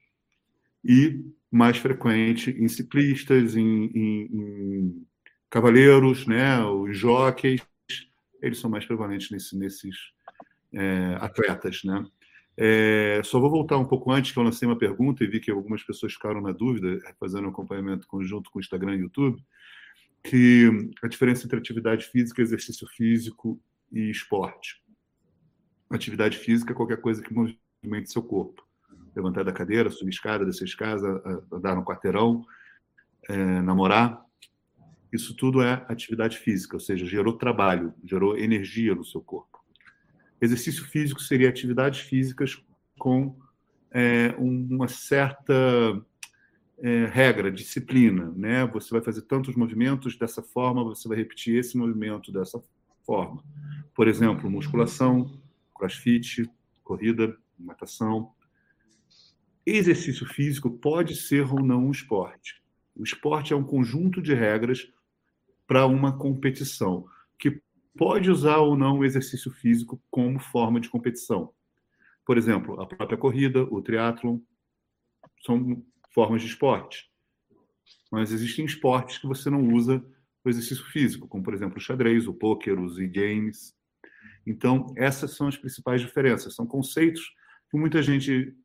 [0.84, 5.08] e mais frequente em ciclistas, em, em, em
[5.50, 7.62] cavaleiros, né, os jockeys,
[8.42, 9.96] eles são mais prevalentes nesse, nesses,
[10.74, 12.04] é, atletas, né?
[12.56, 15.50] É, só vou voltar um pouco antes, que eu lancei uma pergunta e vi que
[15.50, 19.44] algumas pessoas ficaram na dúvida, fazendo um acompanhamento conjunto com o Instagram e YouTube,
[20.24, 20.70] que
[21.02, 23.60] a diferença entre atividade física, exercício físico
[23.92, 24.84] e esporte.
[25.90, 28.63] Atividade física é qualquer coisa que movimente seu corpo.
[29.16, 31.22] Levantar da cadeira, subir escada, descer escada,
[31.52, 32.46] andar no quarteirão,
[33.30, 34.24] é, namorar.
[35.12, 39.64] Isso tudo é atividade física, ou seja, gerou trabalho, gerou energia no seu corpo.
[40.42, 42.62] Exercício físico seria atividades físicas
[42.98, 43.38] com
[43.92, 45.54] é, uma certa
[46.80, 48.66] é, regra, disciplina, né?
[48.68, 52.62] Você vai fazer tantos movimentos dessa forma, você vai repetir esse movimento dessa
[53.06, 53.44] forma.
[53.96, 55.40] Por exemplo, musculação,
[55.74, 56.50] crossfit,
[56.84, 58.32] corrida, natação.
[59.66, 62.62] Exercício físico pode ser ou não um esporte.
[62.96, 64.92] O esporte é um conjunto de regras
[65.66, 67.08] para uma competição
[67.40, 67.62] que
[67.98, 71.54] pode usar ou não o exercício físico como forma de competição.
[72.26, 74.40] Por exemplo, a própria corrida, o triatlon,
[75.46, 77.10] são formas de esporte.
[78.12, 80.04] Mas existem esportes que você não usa
[80.44, 83.76] o exercício físico, como, por exemplo, o xadrez, o pôquer, os e-games.
[84.46, 86.54] Então, essas são as principais diferenças.
[86.54, 87.34] São conceitos
[87.70, 88.56] que muita gente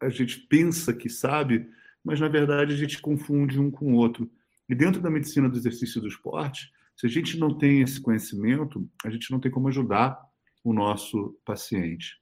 [0.00, 1.68] a gente pensa que sabe,
[2.04, 4.30] mas na verdade a gente confunde um com o outro.
[4.68, 8.88] E dentro da medicina do exercício do esporte, se a gente não tem esse conhecimento,
[9.04, 10.20] a gente não tem como ajudar
[10.64, 12.16] o nosso paciente.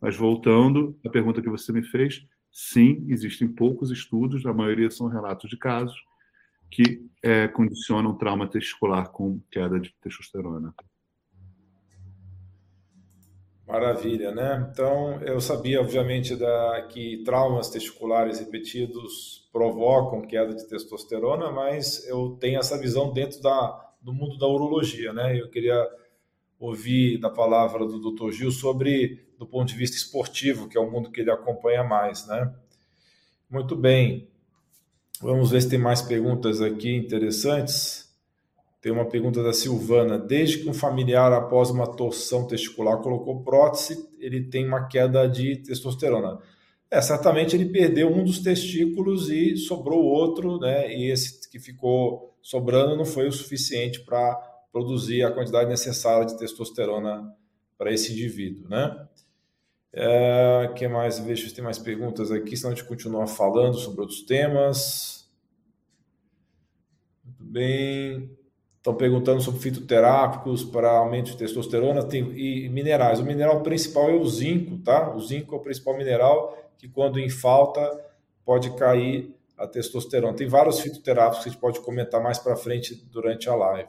[0.00, 5.08] Mas voltando à pergunta que você me fez, sim, existem poucos estudos, a maioria são
[5.08, 5.96] relatos de casos
[6.70, 10.74] que é, condicionam trauma testicular com queda de testosterona.
[13.66, 14.68] Maravilha, né?
[14.70, 22.36] Então, eu sabia, obviamente, da, que traumas testiculares repetidos provocam queda de testosterona, mas eu
[22.38, 25.40] tenho essa visão dentro da, do mundo da urologia, né?
[25.40, 25.88] Eu queria
[26.58, 28.32] ouvir da palavra do Dr.
[28.32, 32.26] Gil sobre, do ponto de vista esportivo, que é o mundo que ele acompanha mais,
[32.26, 32.54] né?
[33.48, 34.28] Muito bem.
[35.22, 38.03] Vamos ver se tem mais perguntas aqui interessantes.
[38.84, 40.18] Tem uma pergunta da Silvana.
[40.18, 45.56] Desde que um familiar, após uma torção testicular, colocou prótese, ele tem uma queda de
[45.56, 46.38] testosterona.
[46.90, 50.94] É, certamente ele perdeu um dos testículos e sobrou outro, né?
[50.94, 54.34] E esse que ficou sobrando não foi o suficiente para
[54.70, 57.34] produzir a quantidade necessária de testosterona
[57.78, 59.08] para esse indivíduo, né?
[59.94, 61.18] É, que mais?
[61.18, 65.26] Veja se tem mais perguntas aqui, senão a gente continua falando sobre outros temas.
[67.24, 68.43] Muito bem.
[68.84, 73.18] Estão perguntando sobre fitoterápicos para aumento de testosterona tem, e minerais.
[73.18, 75.10] O mineral principal é o zinco, tá?
[75.14, 77.80] O zinco é o principal mineral que, quando em falta,
[78.44, 80.36] pode cair a testosterona.
[80.36, 83.88] Tem vários fitoterápicos que a gente pode comentar mais para frente durante a live.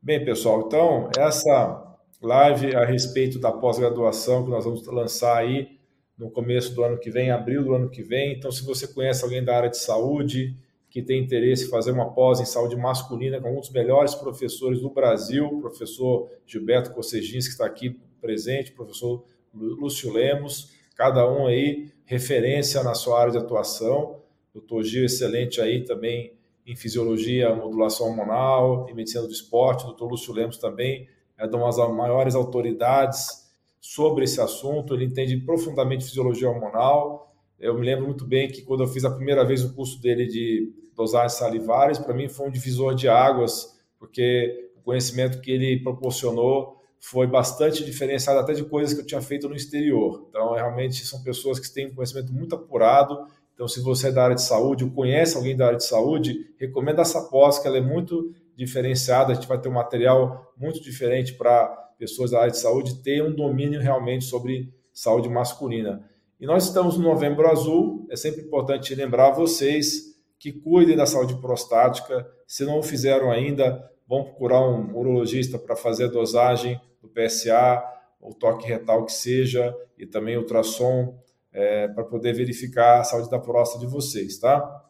[0.00, 5.78] Bem, pessoal, então, essa live a respeito da pós-graduação que nós vamos lançar aí
[6.16, 8.32] no começo do ano que vem, abril do ano que vem.
[8.32, 10.56] Então, se você conhece alguém da área de saúde,
[10.96, 14.80] que tem interesse em fazer uma pós em saúde masculina com um dos melhores professores
[14.80, 21.92] do Brasil, professor Gilberto Cossegins, que está aqui presente, professor Lúcio Lemos, cada um aí
[22.06, 24.22] referência na sua área de atuação.
[24.54, 26.32] Doutor Gil, excelente aí também
[26.66, 29.84] em fisiologia, modulação hormonal e medicina do esporte.
[29.84, 31.06] Doutor Lúcio Lemos também
[31.36, 34.94] é uma das maiores autoridades sobre esse assunto.
[34.94, 37.36] Ele entende profundamente fisiologia hormonal.
[37.60, 40.26] Eu me lembro muito bem que quando eu fiz a primeira vez o curso dele
[40.26, 45.82] de dosagens salivares, para mim foi um divisor de águas, porque o conhecimento que ele
[45.82, 50.26] proporcionou foi bastante diferenciado até de coisas que eu tinha feito no exterior.
[50.28, 53.26] Então, realmente são pessoas que têm um conhecimento muito apurado.
[53.54, 56.54] Então, se você é da área de saúde ou conhece alguém da área de saúde,
[56.58, 59.32] recomendo essa pós, que ela é muito diferenciada.
[59.32, 61.66] A gente vai ter um material muito diferente para
[61.98, 66.04] pessoas da área de saúde ter um domínio realmente sobre saúde masculina.
[66.40, 68.06] E nós estamos no Novembro Azul.
[68.10, 72.26] É sempre importante lembrar vocês que cuidem da saúde prostática.
[72.46, 77.82] Se não o fizeram ainda, vão procurar um urologista para fazer a dosagem do PSA,
[78.20, 81.18] o toque retal que seja, e também ultrassom,
[81.52, 84.84] é, para poder verificar a saúde da próstata de vocês, tá?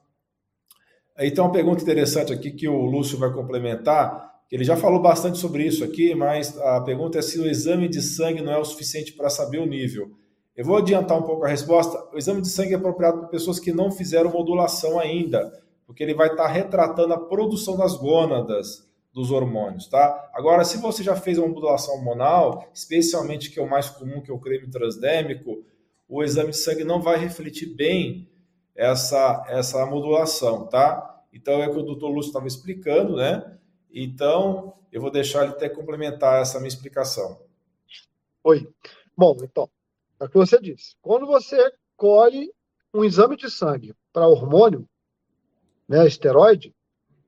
[1.16, 5.38] Tem uma pergunta interessante aqui que o Lúcio vai complementar, que ele já falou bastante
[5.38, 8.64] sobre isso aqui, mas a pergunta é se o exame de sangue não é o
[8.64, 10.11] suficiente para saber o nível.
[10.57, 12.09] Eu vou adiantar um pouco a resposta.
[12.14, 15.53] O exame de sangue é apropriado para pessoas que não fizeram modulação ainda,
[15.87, 20.31] porque ele vai estar retratando a produção das gônadas dos hormônios, tá?
[20.33, 24.31] Agora, se você já fez uma modulação hormonal, especialmente que é o mais comum, que
[24.31, 25.62] é o creme transdêmico,
[26.09, 28.29] o exame de sangue não vai refletir bem
[28.75, 31.23] essa, essa modulação, tá?
[31.33, 33.59] Então, é o que o doutor Lúcio estava explicando, né?
[33.90, 37.40] Então, eu vou deixar ele até complementar essa minha explicação.
[38.45, 38.66] Oi.
[39.16, 39.69] Bom, então,
[40.20, 40.96] é o que você disse.
[41.00, 42.52] Quando você colhe
[42.92, 44.88] um exame de sangue para hormônio,
[45.88, 46.74] né, esteroide,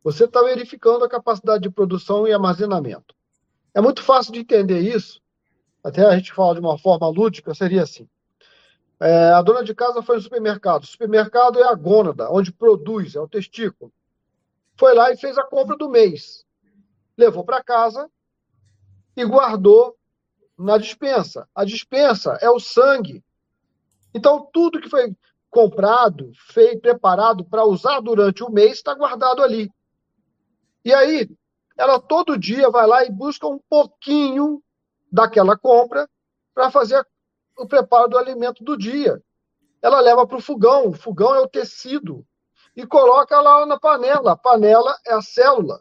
[0.03, 3.15] você está verificando a capacidade de produção e armazenamento.
[3.75, 5.21] É muito fácil de entender isso.
[5.85, 8.09] Até a gente fala de uma forma lúdica, seria assim.
[9.01, 10.83] É, a dona de casa foi no supermercado.
[10.83, 13.93] O supermercado é a gônada, onde produz, é o testículo.
[14.77, 16.45] Foi lá e fez a compra do mês.
[17.17, 18.11] Levou para casa
[19.17, 19.98] e guardou
[20.59, 21.49] na dispensa.
[21.55, 23.25] A dispensa é o sangue.
[24.13, 25.15] Então, tudo que foi
[25.49, 29.71] comprado, feito, preparado para usar durante o mês está guardado ali.
[30.85, 31.31] E aí,
[31.77, 34.63] ela todo dia vai lá e busca um pouquinho
[35.11, 36.09] daquela compra
[36.53, 37.07] para fazer
[37.57, 39.23] o preparo do alimento do dia.
[39.81, 42.27] Ela leva para o fogão, o fogão é o tecido,
[42.75, 44.33] e coloca lá na panela.
[44.33, 45.79] A panela é a célula.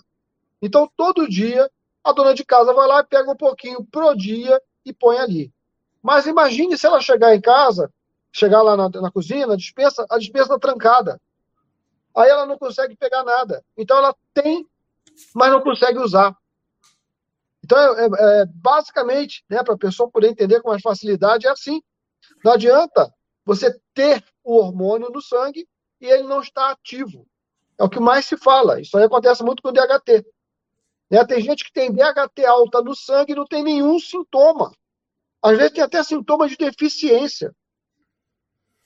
[0.61, 1.69] Então, todo dia
[2.09, 5.53] a dona de casa vai lá e pega um pouquinho pro dia e põe ali.
[6.01, 7.91] Mas imagine se ela chegar em casa,
[8.31, 11.19] chegar lá na, na cozinha, na dispensa, a dispensa está trancada.
[12.15, 13.63] Aí ela não consegue pegar nada.
[13.75, 14.65] Então ela tem,
[15.35, 16.35] mas não consegue usar.
[17.63, 21.49] Então, é, é, é basicamente, né, para a pessoa poder entender com mais facilidade, é
[21.49, 21.81] assim.
[22.43, 23.13] Não adianta
[23.45, 25.67] você ter o hormônio no sangue
[25.99, 27.27] e ele não está ativo.
[27.77, 28.79] É o que mais se fala.
[28.79, 30.25] Isso aí acontece muito com o DHT.
[31.09, 31.25] Né?
[31.25, 34.71] Tem gente que tem DHT alta no sangue e não tem nenhum sintoma.
[35.41, 37.53] Às vezes tem até sintomas de deficiência.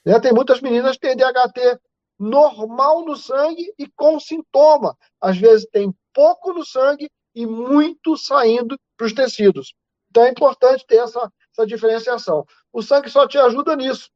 [0.06, 0.20] Né?
[0.20, 1.80] Tem muitas meninas que têm DHT
[2.20, 4.96] normal no sangue e com sintoma.
[5.20, 9.74] Às vezes tem pouco no sangue e muito saindo para os tecidos.
[10.10, 12.46] Então é importante ter essa, essa diferenciação.
[12.72, 14.10] O sangue só te ajuda nisso.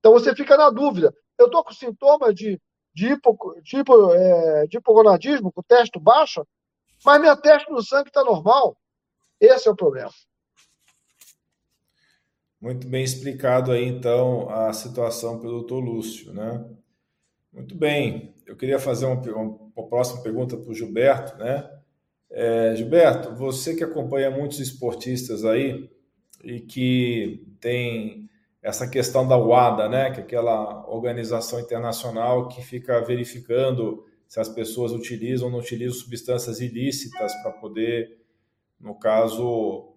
[0.00, 1.14] Então você fica na dúvida.
[1.38, 2.60] Eu estou com sintomas de,
[2.94, 6.46] de, hipo, de, é, de hipogonadismo, com teste baixo,
[7.06, 8.76] mas minha teste no sangue está normal.
[9.40, 10.10] Esse é o problema.
[12.60, 16.68] Muito bem explicado aí, então, a situação pelo doutor Lúcio, né?
[17.52, 18.34] Muito bem.
[18.44, 21.70] Eu queria fazer uma, uma próxima pergunta para o Gilberto, né?
[22.28, 25.88] É, Gilberto, você que acompanha muitos esportistas aí
[26.42, 28.28] e que tem
[28.60, 30.10] essa questão da WADA, né?
[30.10, 35.98] Que é aquela organização internacional que fica verificando se as pessoas utilizam ou não utilizam
[35.98, 38.18] substâncias ilícitas para poder,
[38.80, 39.92] no caso,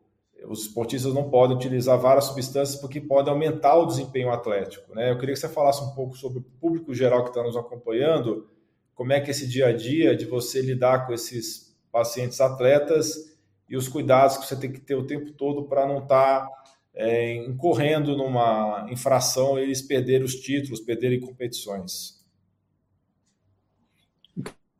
[0.47, 4.93] os esportistas não podem utilizar várias substâncias porque podem aumentar o desempenho atlético.
[4.93, 5.11] Né?
[5.11, 8.47] Eu queria que você falasse um pouco sobre o público geral que está nos acompanhando,
[8.93, 13.37] como é que esse dia a dia de você lidar com esses pacientes atletas
[13.67, 16.49] e os cuidados que você tem que ter o tempo todo para não estar tá,
[16.93, 22.18] é, incorrendo numa infração e eles perderem os títulos, perderem competições.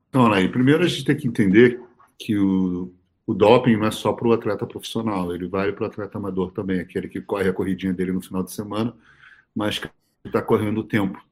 [0.10, 1.80] Então, primeiro a gente tem que entender
[2.17, 2.91] que o,
[3.28, 6.52] o doping não é só para o atleta profissional, ele vale para o atleta amador
[6.52, 8.95] também, aquele que corre a corridinha dele no final de semana,
[9.56, 9.88] mas que
[10.26, 11.24] está correndo o tempo.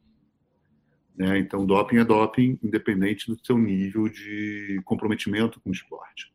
[1.16, 1.40] Né?
[1.40, 6.32] Então, doping é doping, independente do seu nível de comprometimento com o esporte.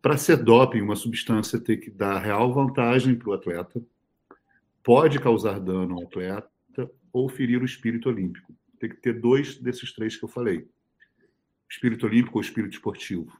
[0.00, 3.82] Para ser doping, uma substância tem que dar real vantagem para o atleta,
[4.84, 6.48] pode causar dano ao atleta
[7.12, 8.54] ou ferir o espírito olímpico.
[8.78, 10.68] Tem que ter dois desses três que eu falei
[11.70, 13.32] espírito olímpico ou espírito esportivo.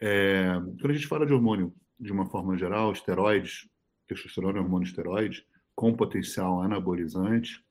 [0.00, 3.68] É, quando a gente fala de hormônio de uma forma geral, esteroides,
[4.06, 5.44] testosterona é hormônio esteroide,
[5.74, 7.64] com potencial anabolizante,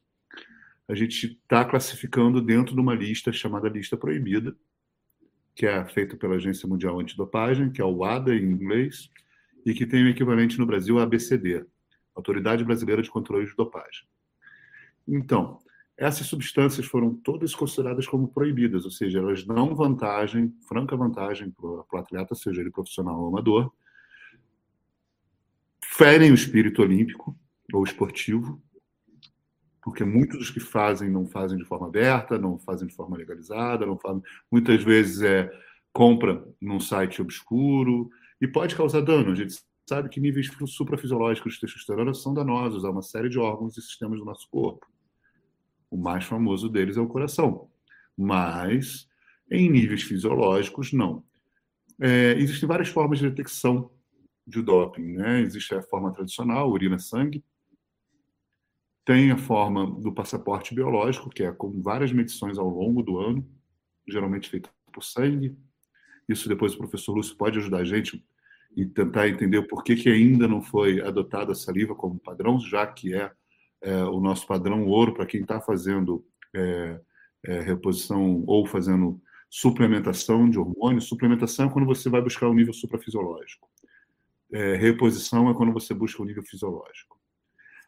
[0.87, 4.55] a gente está classificando dentro de uma lista chamada lista proibida,
[5.55, 9.09] que é feita pela Agência Mundial Antidopagem, que é o ADA em inglês,
[9.65, 11.65] e que tem o equivalente no Brasil a ABCD,
[12.15, 14.07] Autoridade Brasileira de Controle de Dopagem.
[15.07, 15.59] Então,
[15.97, 21.65] essas substâncias foram todas consideradas como proibidas, ou seja, elas dão vantagem, franca vantagem para
[21.65, 23.71] o atleta, seja ele profissional ou amador,
[25.83, 27.35] ferem o espírito olímpico
[27.73, 28.61] ou esportivo,
[29.81, 33.85] porque muitos dos que fazem não fazem de forma aberta, não fazem de forma legalizada,
[33.85, 35.49] não fazem, muitas vezes é
[35.91, 38.07] compra num site obscuro
[38.39, 39.31] e pode causar dano.
[39.31, 39.55] A gente
[39.89, 44.19] sabe que níveis suprafisiológicos de testosterona são danosos a uma série de órgãos e sistemas
[44.19, 44.85] do nosso corpo.
[45.89, 47.69] O mais famoso deles é o coração.
[48.17, 49.07] Mas,
[49.49, 51.23] em níveis fisiológicos, não.
[51.99, 53.91] É, existem várias formas de detecção
[54.45, 55.13] de doping.
[55.13, 55.41] Né?
[55.41, 57.43] Existe a forma tradicional, urina-sangue.
[59.05, 63.47] Tem a forma do passaporte biológico, que é com várias medições ao longo do ano,
[64.07, 65.57] geralmente feita por sangue.
[66.27, 68.21] Isso depois o professor Lúcio pode ajudar a gente
[68.75, 72.85] e tentar entender o porquê que ainda não foi adotada a saliva como padrão, já
[72.85, 73.31] que é
[73.81, 76.99] é, o nosso padrão ouro para quem está fazendo é,
[77.45, 81.07] é, reposição ou fazendo suplementação de hormônios.
[81.07, 83.69] Suplementação é quando você vai buscar o nível suprafisiológico.
[84.51, 87.17] É, reposição é quando você busca o nível fisiológico.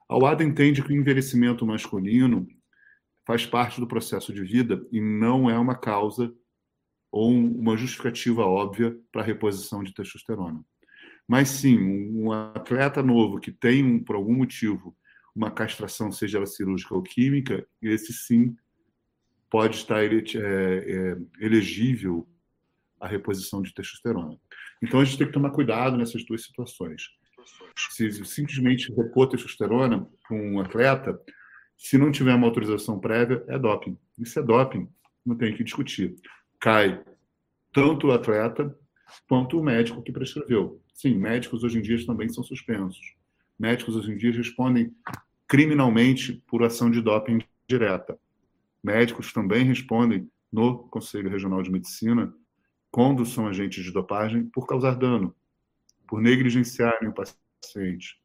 [0.08, 2.48] A UADA entende que o envelhecimento masculino
[3.26, 6.34] faz parte do processo de vida e não é uma causa
[7.12, 10.64] ou uma justificativa óbvia para a reposição de testosterona.
[11.28, 14.96] Mas sim, um atleta novo que tem, por algum motivo,
[15.36, 18.56] uma castração, seja ela cirúrgica ou química, esse sim
[19.50, 22.28] pode estar é, é, elegível
[23.00, 24.38] à reposição de testosterona.
[24.82, 27.04] Então a gente tem que tomar cuidado nessas duas situações.
[27.92, 31.20] Se simplesmente repor testosterona com um atleta,
[31.78, 33.98] se não tiver uma autorização prévia, é doping.
[34.18, 34.90] Isso é doping,
[35.26, 36.16] não tem que discutir.
[36.60, 37.04] Cai
[37.72, 38.76] tanto o atleta
[39.28, 40.82] quanto o médico que prescreveu.
[40.94, 43.19] Sim, médicos hoje em dia também são suspensos.
[43.60, 44.96] Médicos hoje em dia respondem
[45.46, 48.18] criminalmente por ação de doping direta.
[48.82, 52.34] Médicos também respondem no Conselho Regional de Medicina
[52.90, 55.36] quando são agentes de dopagem, por causar dano,
[56.08, 58.20] por negligenciarem o paciente,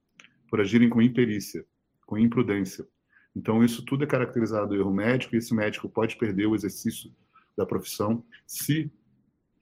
[0.48, 1.66] por agirem com imperícia,
[2.06, 2.86] com imprudência.
[3.36, 7.12] Então, isso tudo é caracterizado erro médico e esse médico pode perder o exercício
[7.56, 8.90] da profissão se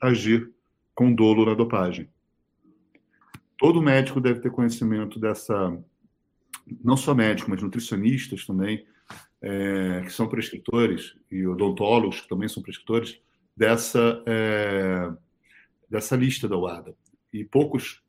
[0.01, 0.53] agir
[0.95, 2.11] com dolo na dopagem.
[3.63, 5.81] Todo médico deve ter conhecimento dessa,
[6.83, 8.85] não só médico, mas nutricionistas também,
[9.41, 13.21] é, que são prescritores, e odontólogos, que também são prescritores,
[13.57, 15.13] dessa, é,
[15.89, 16.93] dessa lista da UADA.
[17.33, 18.03] E poucos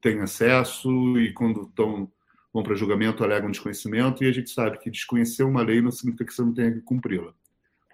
[0.00, 0.88] têm acesso
[1.18, 2.08] e quando estão,
[2.54, 6.26] vão para julgamento alegam desconhecimento e a gente sabe que desconhecer uma lei não significa
[6.26, 7.34] que você não tenha que cumpri-la.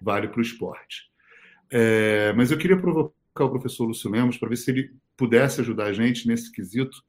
[0.03, 1.11] Vale para o esporte.
[1.71, 5.87] É, mas eu queria provocar o professor Lúcio Lemos para ver se ele pudesse ajudar
[5.87, 7.06] a gente nesse quesito,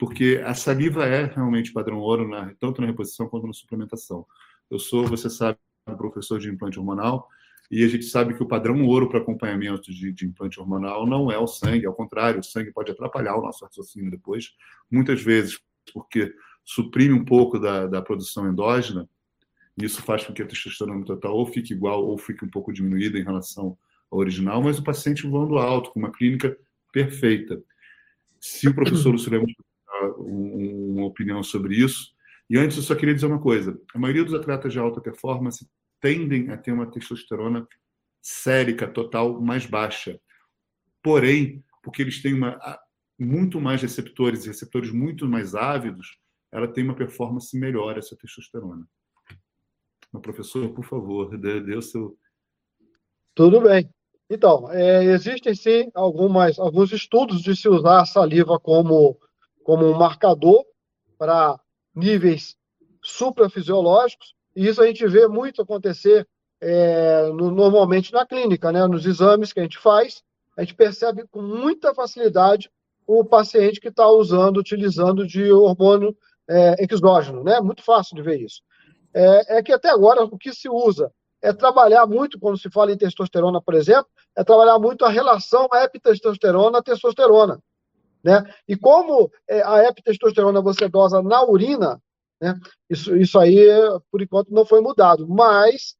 [0.00, 4.24] porque a saliva é realmente padrão ouro, na, tanto na reposição quanto na suplementação.
[4.70, 5.58] Eu sou, você sabe,
[5.98, 7.28] professor de implante hormonal,
[7.70, 11.30] e a gente sabe que o padrão ouro para acompanhamento de, de, implante hormonal não
[11.30, 14.52] é o sangue, ao contrário, o sangue pode atrapalhar o nosso raciocínio depois,
[14.90, 15.60] muitas vezes
[15.92, 16.34] porque
[16.64, 19.06] suprime um pouco da, da produção endógena,
[19.76, 22.72] e isso faz com que a testosterona total ou fique igual ou fique um pouco
[22.72, 23.76] diminuída em relação
[24.10, 26.56] ao original, mas o paciente voando alto, com uma clínica
[26.90, 27.62] perfeita.
[28.40, 29.30] Se o professor Lúcio
[30.18, 32.12] uma opinião sobre isso,
[32.48, 35.68] e antes eu só queria dizer uma coisa: a maioria dos atletas de alta performance
[36.00, 37.66] tendem a ter uma testosterona
[38.20, 40.20] sérica total mais baixa.
[41.02, 42.58] Porém, porque eles têm uma,
[43.18, 46.18] muito mais receptores, receptores muito mais ávidos,
[46.50, 48.86] ela tem uma performance melhor, essa testosterona.
[50.12, 52.18] Mas, professor, por favor, dê, dê o seu.
[53.34, 53.88] Tudo bem.
[54.28, 59.18] Então, é, existem sim algumas, alguns estudos de se usar a saliva como,
[59.62, 60.64] como um marcador
[61.18, 61.58] para
[61.94, 62.56] níveis
[63.02, 66.26] suprafisiológicos, e isso a gente vê muito acontecer
[66.60, 68.86] é, no, normalmente na clínica, né?
[68.86, 70.22] nos exames que a gente faz,
[70.56, 72.70] a gente percebe com muita facilidade
[73.06, 76.16] o paciente que está usando, utilizando de hormônio
[76.48, 77.60] é, exógeno, né?
[77.60, 78.62] Muito fácil de ver isso.
[79.12, 82.92] É, é, que até agora o que se usa é trabalhar muito, quando se fala
[82.92, 84.06] em testosterona, por exemplo,
[84.36, 87.58] é trabalhar muito a relação epitestosterona-testosterona.
[88.22, 88.42] Né?
[88.68, 92.00] E como é, a epitestosterona você dosa na urina,
[92.40, 92.58] né?
[92.88, 93.56] Isso, isso aí,
[94.10, 95.94] por enquanto, não foi mudado, mas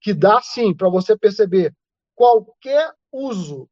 [0.00, 1.74] que dá sim para você perceber
[2.14, 3.68] qualquer uso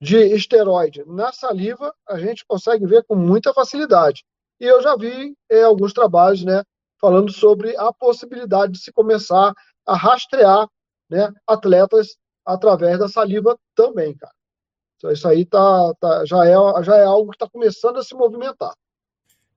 [0.00, 4.24] de esteroide na saliva, a gente consegue ver com muita facilidade.
[4.60, 6.62] E eu já vi é, alguns trabalhos né,
[7.00, 9.52] falando sobre a possibilidade de se começar
[9.86, 10.68] a rastrear
[11.10, 14.34] né, atletas através da saliva também, cara.
[15.12, 18.74] Isso aí tá, tá já, é, já é algo que está começando a se movimentar.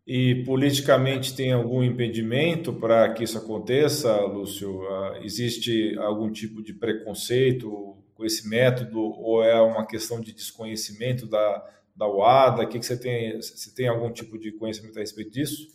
[0.06, 4.82] E politicamente tem algum impedimento para que isso aconteça, Lúcio?
[4.88, 11.26] Ah, existe algum tipo de preconceito com esse método ou é uma questão de desconhecimento
[11.28, 11.66] da,
[11.96, 12.66] da UADA?
[12.66, 13.40] que, que você tem?
[13.42, 15.68] Você tem algum tipo de conhecimento a respeito disso?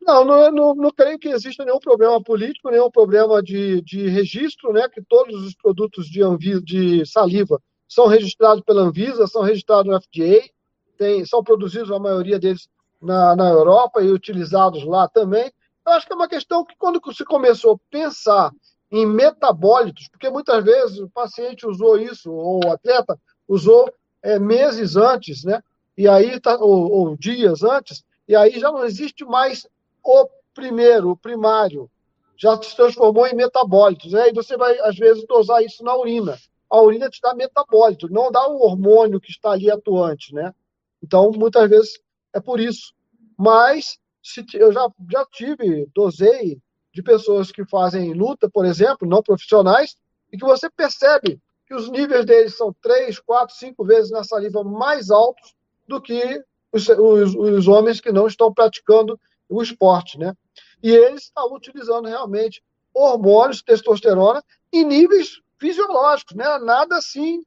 [0.00, 4.72] Não, não, não, não creio que exista nenhum problema político, nenhum problema de, de registro,
[4.72, 4.88] né?
[4.88, 6.20] Que todos os produtos de,
[6.62, 7.60] de saliva
[7.94, 10.48] são registrados pela Anvisa, são registrados no FDA,
[10.96, 12.68] tem, são produzidos, a maioria deles,
[13.00, 15.52] na, na Europa e utilizados lá também.
[15.84, 18.50] Eu acho que é uma questão que, quando se começou a pensar
[18.90, 23.18] em metabólitos, porque muitas vezes o paciente usou isso, ou o atleta
[23.48, 25.62] usou é, meses antes, né?
[25.96, 29.66] E aí, tá, ou, ou, dias antes, e aí já não existe mais
[30.02, 31.90] o primeiro, o primário,
[32.36, 34.12] já se transformou em metabólitos.
[34.12, 34.30] Né?
[34.30, 36.38] E você vai, às vezes, dosar isso na urina.
[36.72, 40.54] A urina te dá metabólito, não dá o hormônio que está ali atuante, né?
[41.02, 42.00] Então, muitas vezes,
[42.32, 42.94] é por isso.
[43.38, 46.58] Mas se, eu já, já tive, dosei
[46.90, 49.98] de pessoas que fazem luta, por exemplo, não profissionais,
[50.32, 54.64] e que você percebe que os níveis deles são três, quatro, cinco vezes na saliva
[54.64, 55.54] mais altos
[55.86, 56.42] do que
[56.72, 60.34] os, os, os homens que não estão praticando o esporte, né?
[60.82, 62.62] E eles estavam utilizando realmente
[62.94, 64.42] hormônios, testosterona,
[64.72, 66.58] em níveis fisiológicos, né?
[66.58, 67.40] Nada assim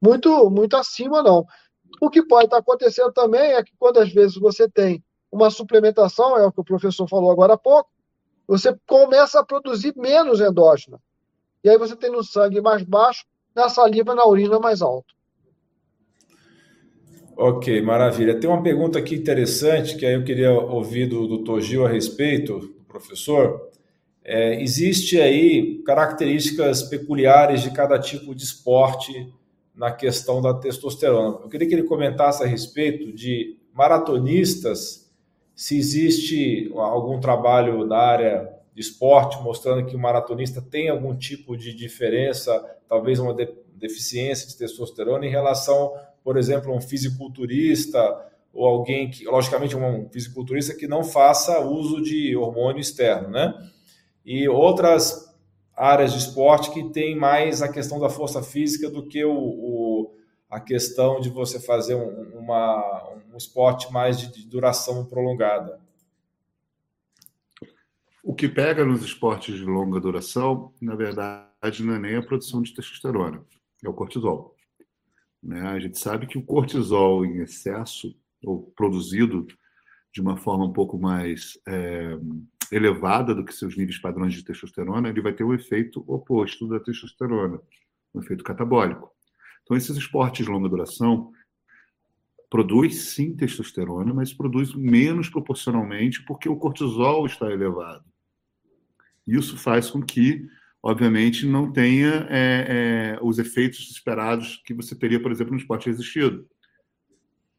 [0.00, 1.44] muito muito acima, não.
[2.00, 6.38] O que pode estar acontecendo também é que quando às vezes você tem uma suplementação,
[6.38, 7.90] é o que o professor falou agora há pouco,
[8.46, 11.00] você começa a produzir menos endógeno.
[11.64, 13.24] E aí você tem no sangue mais baixo,
[13.54, 15.12] na saliva, na urina mais alto.
[17.36, 18.38] Ok, maravilha.
[18.38, 22.72] Tem uma pergunta aqui interessante que aí eu queria ouvir do doutor Gil a respeito,
[22.86, 23.73] professor.
[24.24, 29.30] É, existe aí características peculiares de cada tipo de esporte
[29.74, 31.40] na questão da testosterona.
[31.42, 35.12] Eu queria que ele comentasse a respeito de maratonistas,
[35.54, 41.56] se existe algum trabalho da área de esporte mostrando que o maratonista tem algum tipo
[41.56, 45.92] de diferença, talvez uma de deficiência de testosterona em relação,
[46.24, 47.98] por exemplo, a um fisiculturista
[48.52, 53.52] ou alguém que, logicamente, um fisiculturista que não faça uso de hormônio externo, né?
[54.24, 55.34] E outras
[55.76, 60.14] áreas de esporte que tem mais a questão da força física do que o, o
[60.48, 65.80] a questão de você fazer um, uma, um esporte mais de, de duração prolongada.
[68.22, 72.62] O que pega nos esportes de longa duração, na verdade, não é nem a produção
[72.62, 73.44] de testosterona,
[73.84, 74.54] é o cortisol.
[75.42, 75.60] Né?
[75.60, 79.46] A gente sabe que o cortisol em excesso, ou produzido
[80.14, 82.16] de uma forma um pouco mais é,
[82.70, 86.78] elevada do que seus níveis padrões de testosterona, ele vai ter um efeito oposto da
[86.78, 87.60] testosterona,
[88.14, 89.10] um efeito catabólico.
[89.64, 91.32] Então, esses esportes de longa duração
[92.48, 98.04] produz sim testosterona, mas produz menos proporcionalmente porque o cortisol está elevado.
[99.26, 100.46] Isso faz com que,
[100.80, 105.86] obviamente, não tenha é, é, os efeitos esperados que você teria, por exemplo, no esporte
[105.86, 106.46] resistido.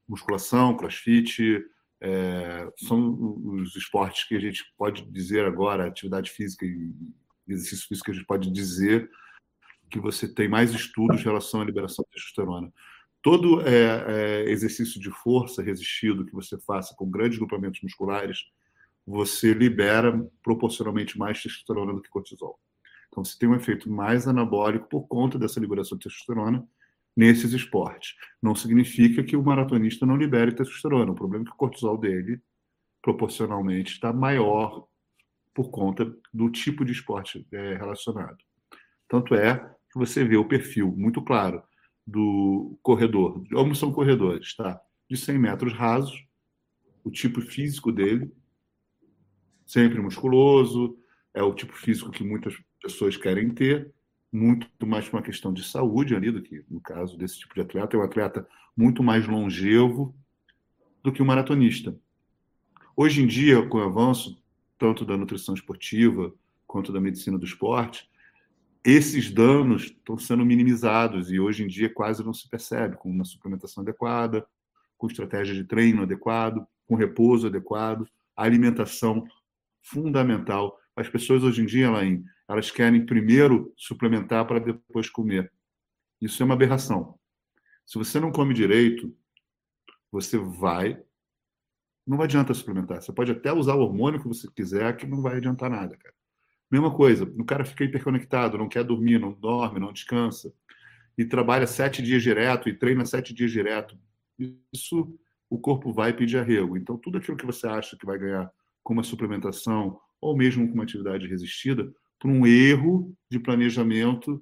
[0.08, 1.66] Musculação, crossfit,
[2.08, 6.94] é, são os esportes que a gente pode dizer agora, atividade física e
[7.48, 9.10] exercício físico, que a gente pode dizer
[9.90, 12.72] que você tem mais estudos em relação à liberação de testosterona.
[13.24, 18.38] Todo é, é, exercício de força resistido que você faça com grandes grupamentos musculares,
[19.06, 22.60] você libera proporcionalmente mais testosterona do que cortisol.
[23.08, 26.68] Então, você tem um efeito mais anabólico por conta dessa liberação de testosterona
[27.16, 28.14] nesses esportes.
[28.42, 31.12] Não significa que o maratonista não libere testosterona.
[31.12, 32.42] O problema é que o cortisol dele,
[33.02, 34.88] proporcionalmente, está maior
[35.54, 38.38] por conta do tipo de esporte é, relacionado.
[39.08, 39.58] Tanto é
[39.92, 41.64] que você vê o perfil muito claro
[42.06, 44.80] do corredor, ambos são corredores, tá?
[45.10, 46.24] De 100 metros rasos,
[47.04, 48.32] o tipo físico dele,
[49.66, 50.98] sempre musculoso,
[51.34, 53.92] é o tipo físico que muitas pessoas querem ter,
[54.36, 57.96] muito mais uma questão de saúde ali do que no caso desse tipo de atleta.
[57.96, 60.14] É um atleta muito mais longevo
[61.02, 61.98] do que um maratonista.
[62.98, 64.38] Hoje em dia, com o avanço
[64.78, 66.34] tanto da nutrição esportiva
[66.68, 68.10] quanto da medicina do esporte,
[68.84, 73.24] esses danos estão sendo minimizados e hoje em dia quase não se percebe com uma
[73.24, 74.46] suplementação adequada,
[74.98, 78.06] com estratégia de treino adequado, com repouso adequado,
[78.36, 79.26] alimentação
[79.82, 80.78] fundamental.
[80.94, 85.52] As pessoas hoje em dia, Lain, elas querem primeiro suplementar para depois comer.
[86.22, 87.18] Isso é uma aberração.
[87.86, 89.16] Se você não come direito,
[90.12, 91.02] você vai.
[92.06, 93.02] Não adianta suplementar.
[93.02, 96.14] Você pode até usar o hormônio que você quiser, que não vai adiantar nada, cara.
[96.70, 100.52] Mesma coisa, o cara fica hiperconectado, não quer dormir, não dorme, não descansa,
[101.18, 103.98] e trabalha sete dias direto e treina sete dias direto.
[104.74, 105.18] Isso
[105.50, 106.76] o corpo vai pedir arrego.
[106.76, 108.52] Então, tudo aquilo que você acha que vai ganhar
[108.84, 111.94] com uma suplementação ou mesmo com uma atividade resistida,
[112.26, 114.42] por um erro de planejamento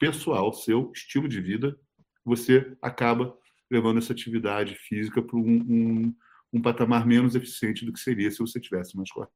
[0.00, 1.78] pessoal, seu estilo de vida,
[2.24, 3.32] você acaba
[3.70, 6.14] levando essa atividade física para um, um,
[6.52, 9.30] um patamar menos eficiente do que seria se você tivesse mais correto.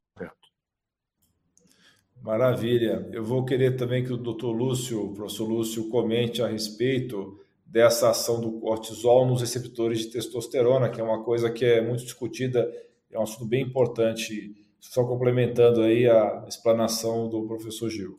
[2.21, 3.09] Maravilha.
[3.13, 8.11] Eu vou querer também que o doutor Lúcio, o professor Lúcio, comente a respeito dessa
[8.11, 12.69] ação do cortisol nos receptores de testosterona, que é uma coisa que é muito discutida,
[13.09, 14.53] é um assunto bem importante
[14.83, 18.19] só complementando aí a explanação do professor Gil.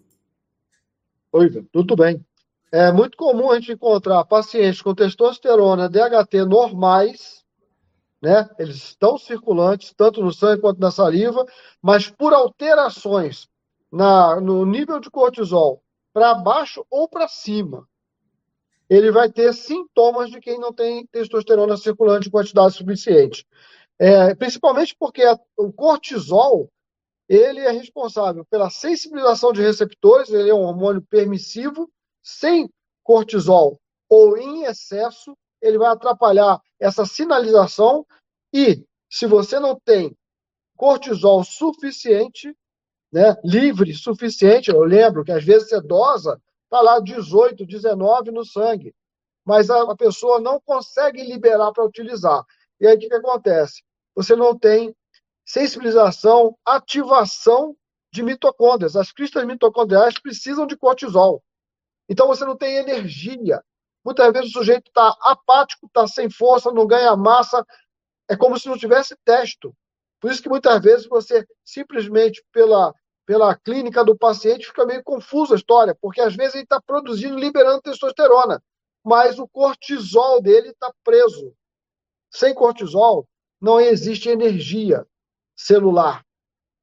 [1.31, 2.25] Oi, tudo bem.
[2.71, 7.43] É muito comum a gente encontrar pacientes com testosterona, DHT normais,
[8.21, 8.49] né?
[8.57, 11.45] Eles estão circulantes, tanto no sangue quanto na saliva,
[11.81, 13.47] mas por alterações
[13.91, 15.83] na, no nível de cortisol
[16.13, 17.87] para baixo ou para cima,
[18.89, 23.45] ele vai ter sintomas de quem não tem testosterona circulante em quantidade suficiente.
[24.05, 26.69] É, principalmente porque a, o cortisol
[27.29, 31.89] ele é responsável pela sensibilização de receptores, ele é um hormônio permissivo.
[32.21, 32.69] Sem
[33.01, 33.79] cortisol
[34.09, 38.05] ou em excesso, ele vai atrapalhar essa sinalização.
[38.53, 40.13] E se você não tem
[40.75, 42.53] cortisol suficiente,
[43.09, 48.43] né, livre suficiente, eu lembro que às vezes você dosa, está lá 18, 19 no
[48.43, 48.93] sangue,
[49.45, 52.43] mas a, a pessoa não consegue liberar para utilizar.
[52.81, 53.81] E aí o que, que acontece?
[54.15, 54.95] Você não tem
[55.45, 57.75] sensibilização, ativação
[58.11, 58.95] de mitocôndrias.
[58.95, 61.43] As cristas mitocondriais precisam de cortisol.
[62.07, 63.61] Então você não tem energia.
[64.05, 67.65] Muitas vezes o sujeito está apático, está sem força, não ganha massa,
[68.29, 69.73] é como se não tivesse testo.
[70.19, 72.93] Por isso que muitas vezes você simplesmente pela
[73.25, 77.37] pela clínica do paciente fica meio confusa a história, porque às vezes ele está produzindo,
[77.37, 78.61] liberando testosterona,
[79.03, 81.53] mas o cortisol dele está preso.
[82.29, 83.27] Sem cortisol,
[83.63, 85.07] não existe energia
[85.55, 86.21] celular.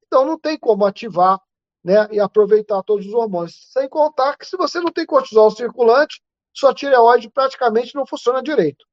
[0.06, 1.38] Então não tem como ativar
[1.84, 3.70] né, e aproveitar todos os hormônios.
[3.70, 6.22] Sem contar que se você não tem cortisol circulante,
[6.54, 8.86] sua tireoide praticamente não funciona direito.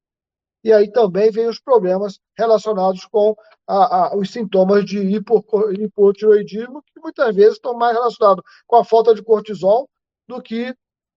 [0.62, 3.34] E aí também vem os problemas relacionados com
[3.66, 8.84] a, a, os sintomas de hipo, hipotiroidismo, que muitas vezes estão mais relacionados com a
[8.84, 9.88] falta de cortisol
[10.28, 10.74] do que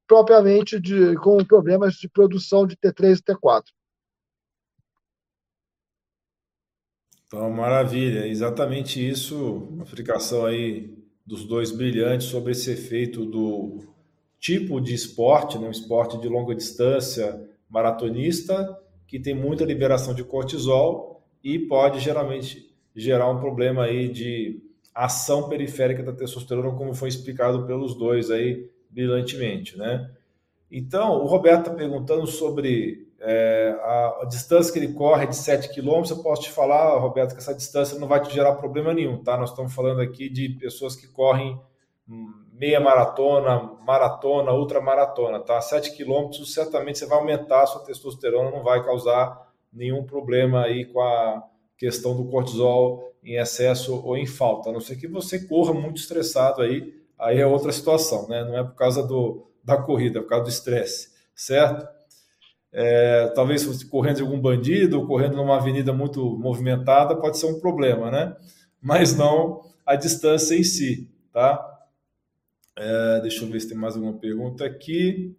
[0.07, 3.63] propriamente de, com problemas de produção de T3 e T4.
[7.33, 10.93] Então, maravilha, exatamente isso, uma explicação aí
[11.25, 13.85] dos dois brilhantes sobre esse efeito do
[14.37, 18.77] tipo de esporte, né, um esporte de longa distância maratonista,
[19.07, 24.61] que tem muita liberação de cortisol e pode geralmente gerar um problema aí de
[24.93, 30.11] ação periférica da testosterona, como foi explicado pelos dois aí brilhantemente, né?
[30.69, 35.35] Então, o Roberto está perguntando sobre é, a, a, distância que ele corre é de
[35.35, 36.03] 7 km.
[36.09, 39.37] Eu posso te falar, Roberto, que essa distância não vai te gerar problema nenhum, tá?
[39.37, 41.59] Nós estamos falando aqui de pessoas que correm
[42.51, 45.61] meia maratona, maratona, ultramaratona, tá?
[45.61, 50.85] 7 km, certamente você vai aumentar a sua testosterona, não vai causar nenhum problema aí
[50.85, 51.43] com a
[51.77, 55.97] questão do cortisol em excesso ou em falta, a não ser que você corra muito
[55.97, 58.43] estressado aí, aí é outra situação, né?
[58.43, 62.00] Não é por causa do, da corrida, é por causa do estresse, certo?
[62.73, 67.59] É, talvez correndo de algum bandido, ou correndo numa avenida muito movimentada, pode ser um
[67.59, 68.35] problema, né?
[68.81, 71.67] Mas não a distância em si, tá?
[72.75, 75.35] É, deixa eu ver se tem mais alguma pergunta aqui.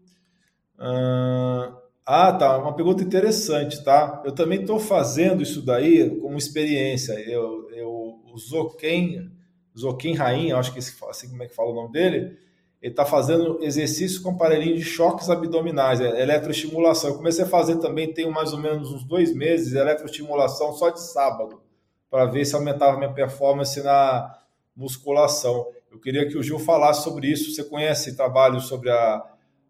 [2.04, 2.58] Ah, tá.
[2.58, 4.22] Uma pergunta interessante, tá?
[4.24, 7.12] Eu também estou fazendo isso daí como experiência.
[7.28, 9.30] Eu, eu, o Zoken,
[9.78, 12.36] Zoken Rain, acho que assim como é que fala o nome dele,
[12.82, 17.10] ele está fazendo exercício com aparelhinho de choques abdominais, é, eletroestimulação.
[17.10, 21.00] Eu comecei a fazer também, tem mais ou menos uns dois meses, eletroestimulação só de
[21.00, 21.62] sábado,
[22.10, 24.36] para ver se aumentava minha performance na
[24.74, 25.64] musculação.
[25.92, 27.54] Eu queria que o Gil falasse sobre isso.
[27.54, 29.24] Você conhece trabalho sobre a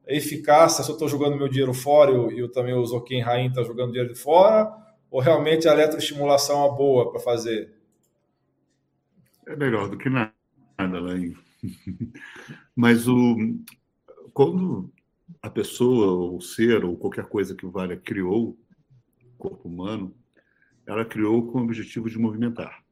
[0.07, 0.83] eficácia?
[0.83, 3.93] Se eu estou jogando meu dinheiro fora e eu, também o Zoquim Rain está jogando
[3.93, 4.73] dinheiro fora?
[5.11, 7.75] Ou realmente a eletroestimulação é boa para fazer?
[9.47, 10.33] É melhor do que nada,
[10.79, 11.35] Alain.
[12.75, 13.37] Mas o,
[14.33, 14.93] quando
[15.41, 18.59] a pessoa, o ser, ou qualquer coisa que valha, criou
[19.23, 20.15] o corpo humano,
[20.87, 22.85] ela criou com o objetivo de movimentar.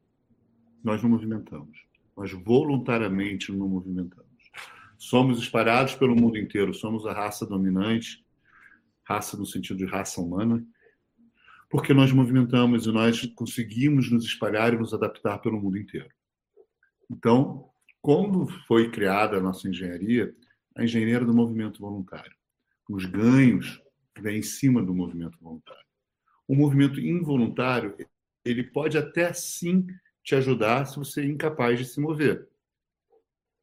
[0.83, 4.29] Nós não movimentamos nós voluntariamente não movimentamos.
[4.97, 8.23] Somos espalhados pelo mundo inteiro, somos a raça dominante,
[9.03, 10.63] raça no sentido de raça humana,
[11.67, 16.09] porque nós movimentamos e nós conseguimos nos espalhar e nos adaptar pelo mundo inteiro.
[17.09, 17.70] Então,
[18.01, 20.35] quando foi criada a nossa engenharia,
[20.75, 22.35] a engenharia do movimento voluntário.
[22.89, 23.81] Os ganhos
[24.19, 25.85] vêm em cima do movimento voluntário.
[26.47, 27.95] O movimento involuntário,
[28.43, 29.85] ele pode até sim
[30.23, 32.47] te ajudar se você é incapaz de se mover.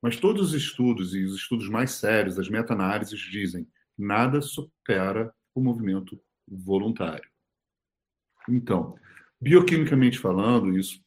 [0.01, 5.61] Mas todos os estudos, e os estudos mais sérios, as meta-análises, dizem nada supera o
[5.61, 7.28] movimento voluntário.
[8.49, 8.97] Então,
[9.41, 11.05] bioquimicamente falando, isso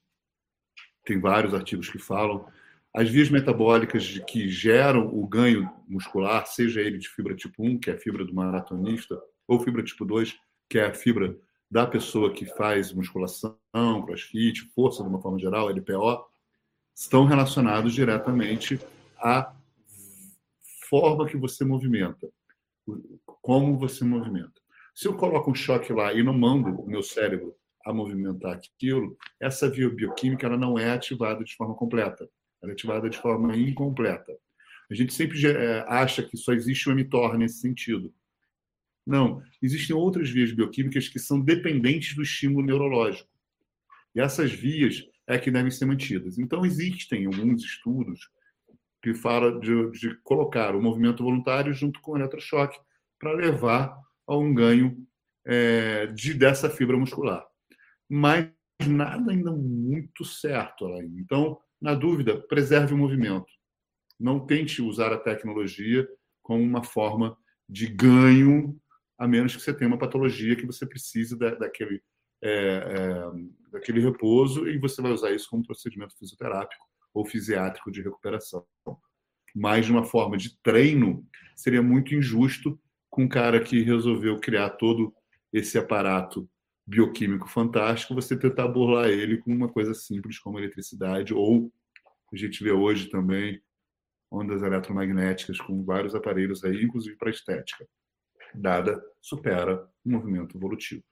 [1.05, 2.47] tem vários artigos que falam,
[2.93, 7.89] as vias metabólicas que geram o ganho muscular, seja ele de fibra tipo 1, que
[7.89, 10.37] é a fibra do maratonista, ou fibra tipo 2,
[10.69, 11.37] que é a fibra
[11.69, 13.55] da pessoa que faz musculação,
[14.05, 16.25] crossfit, força de uma forma geral, LPO,
[16.93, 18.77] estão relacionados diretamente
[19.17, 19.53] à
[20.89, 22.29] forma que você movimenta,
[23.41, 24.59] como você movimenta.
[24.93, 29.17] Se eu coloco um choque lá e não mando o meu cérebro a movimentar aquilo,
[29.39, 32.29] essa via bioquímica ela não é ativada de forma completa,
[32.61, 34.31] ela é ativada de forma incompleta.
[34.89, 38.13] A gente sempre é, acha que só existe o mTOR nesse sentido.
[39.05, 43.29] Não, existem outras vias bioquímicas que são dependentes do estímulo neurológico.
[44.13, 46.37] E essas vias é que devem ser mantidas.
[46.37, 48.29] Então, existem alguns estudos
[49.01, 52.77] que falam de, de colocar o movimento voluntário junto com o eletrochoque
[53.17, 53.97] para levar
[54.27, 55.07] a um ganho
[55.45, 57.45] é, de, dessa fibra muscular.
[58.09, 58.51] Mas
[58.87, 61.15] nada ainda muito certo, Alain.
[61.17, 63.51] Então, na dúvida, preserve o movimento.
[64.19, 66.07] Não tente usar a tecnologia
[66.43, 67.35] como uma forma
[67.67, 68.79] de ganho
[69.21, 72.01] a menos que você tenha uma patologia que você precise da, daquele,
[72.41, 78.01] é, é, daquele repouso e você vai usar isso como procedimento fisioterápico ou fisiátrico de
[78.01, 78.65] recuperação.
[79.53, 81.23] Mas de uma forma de treino,
[81.55, 82.79] seria muito injusto
[83.11, 85.13] com um cara que resolveu criar todo
[85.53, 86.49] esse aparato
[86.85, 91.71] bioquímico fantástico, você tentar burlar ele com uma coisa simples como eletricidade ou
[92.33, 93.61] a gente vê hoje também
[94.31, 97.85] ondas eletromagnéticas com vários aparelhos aí, inclusive para estética.
[98.55, 101.03] Nada supera o movimento evolutivo.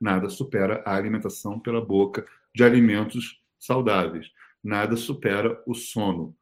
[0.00, 4.30] Nada supera a alimentação pela boca de alimentos saudáveis.
[4.64, 6.34] Nada supera o sono.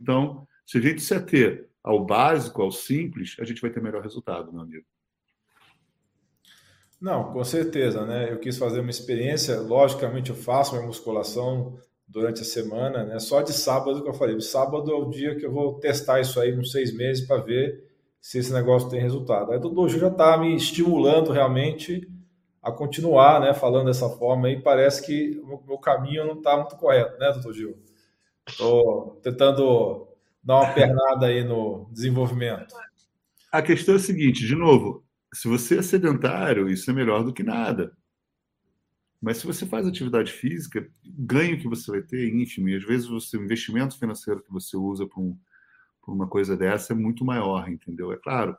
[0.00, 4.02] Então, se a gente se ater ao básico, ao simples, a gente vai ter melhor
[4.02, 4.86] resultado, meu amigo.
[7.02, 8.30] Não, com certeza, né?
[8.30, 11.76] Eu quis fazer uma experiência, logicamente eu faço minha musculação
[12.06, 13.18] durante a semana, né?
[13.18, 16.38] Só de sábado que eu falei, sábado é o dia que eu vou testar isso
[16.38, 17.90] aí uns seis meses para ver
[18.20, 19.50] se esse negócio tem resultado.
[19.50, 22.08] Aí o Dojo já está me estimulando realmente
[22.62, 23.52] a continuar, né?
[23.52, 27.52] Falando dessa forma e parece que o meu caminho não está muito correto, né, doutor
[27.52, 27.76] Gil?
[28.46, 30.06] Estou tentando
[30.40, 32.72] dar uma pernada aí no desenvolvimento.
[33.50, 37.32] A questão é a seguinte, de novo, se você é sedentário, isso é melhor do
[37.32, 37.96] que nada.
[39.20, 42.68] Mas se você faz atividade física, o ganho que você vai ter é ínfimo.
[42.68, 45.38] E às vezes você, o investimento financeiro que você usa para um,
[46.08, 48.12] uma coisa dessa é muito maior, entendeu?
[48.12, 48.56] É claro,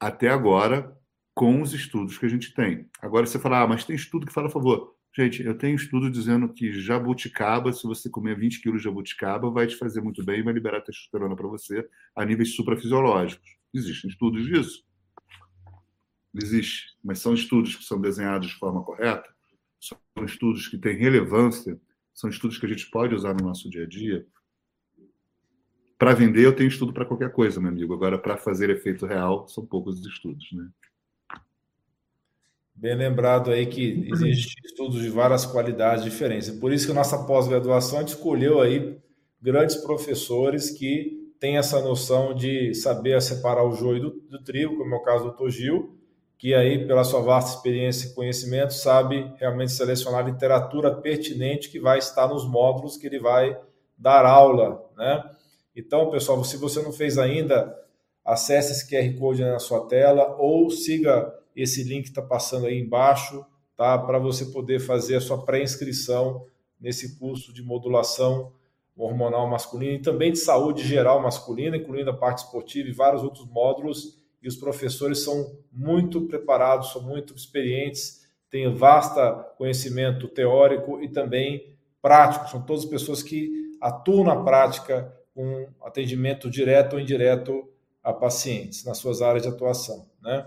[0.00, 0.96] até agora,
[1.34, 2.88] com os estudos que a gente tem.
[3.00, 4.94] Agora você fala, ah, mas tem estudo que fala a favor.
[5.16, 9.66] Gente, eu tenho estudo dizendo que jabuticaba, se você comer 20 quilos de jabuticaba, vai
[9.66, 11.86] te fazer muito bem e vai liberar testosterona para você
[12.16, 13.48] a níveis suprafisiológicos.
[13.72, 14.84] Existem estudos disso?
[16.34, 19.34] Existe, mas são estudos que são desenhados de forma correta?
[19.84, 21.78] são estudos que têm relevância,
[22.14, 24.26] são estudos que a gente pode usar no nosso dia a dia.
[25.98, 27.92] Para vender, eu tenho estudo para qualquer coisa, meu amigo.
[27.92, 30.68] Agora, para fazer efeito real, são poucos os estudos, né?
[32.76, 36.50] Bem lembrado aí que existem estudos de várias qualidades diferentes.
[36.50, 38.98] Por isso que a nossa pós-graduação escolheu aí
[39.40, 44.92] grandes professores que têm essa noção de saber separar o joio do, do trigo, como
[44.92, 45.50] é o caso do Dr.
[45.50, 46.03] Gil,
[46.44, 51.96] que aí, pela sua vasta experiência e conhecimento, sabe realmente selecionar literatura pertinente que vai
[51.96, 53.58] estar nos módulos que ele vai
[53.96, 55.24] dar aula, né?
[55.74, 57.74] Então, pessoal, se você não fez ainda,
[58.22, 62.78] acesse esse QR Code na sua tela ou siga esse link que está passando aí
[62.78, 63.42] embaixo,
[63.74, 63.96] tá?
[63.96, 66.44] Para você poder fazer a sua pré-inscrição
[66.78, 68.52] nesse curso de modulação
[68.94, 73.46] hormonal masculina e também de saúde geral masculina, incluindo a parte esportiva e vários outros
[73.46, 81.08] módulos e os professores são muito preparados, são muito experientes, têm vasta conhecimento teórico e
[81.08, 82.50] também prático.
[82.50, 87.66] São todas pessoas que atuam na prática com atendimento direto ou indireto
[88.02, 90.06] a pacientes nas suas áreas de atuação.
[90.22, 90.46] Né?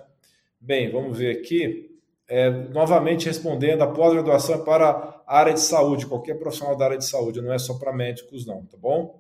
[0.62, 1.90] Bem, vamos ver aqui.
[2.30, 6.98] É, novamente respondendo, a pós-graduação é para a área de saúde, qualquer profissional da área
[6.98, 9.20] de saúde, não é só para médicos, não, tá bom?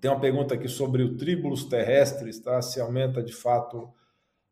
[0.00, 2.62] Tem uma pergunta aqui sobre o tríbulos terrestres, tá?
[2.62, 3.92] Se aumenta de fato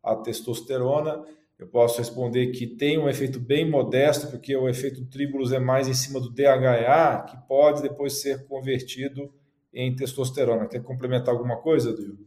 [0.02, 1.24] a testosterona.
[1.58, 5.88] Eu posso responder que tem um efeito bem modesto, porque o efeito tríbulos é mais
[5.88, 9.32] em cima do DHA, que pode depois ser convertido
[9.72, 10.66] em testosterona.
[10.66, 12.18] Quer complementar alguma coisa, Dio?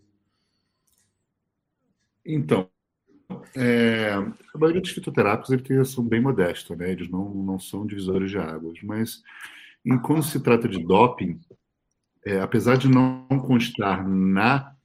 [2.25, 2.69] Então,
[3.55, 4.11] é,
[4.53, 6.91] a maioria dos fitoterápicos eles são bem modestos, né?
[6.91, 9.23] Eles não, não são divisores de águas, mas
[9.85, 11.39] em, quando se trata de doping,
[12.25, 14.75] é, apesar de não constar na,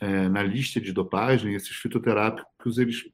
[0.00, 3.08] é, na lista de dopagem, esses fitoterápicos eles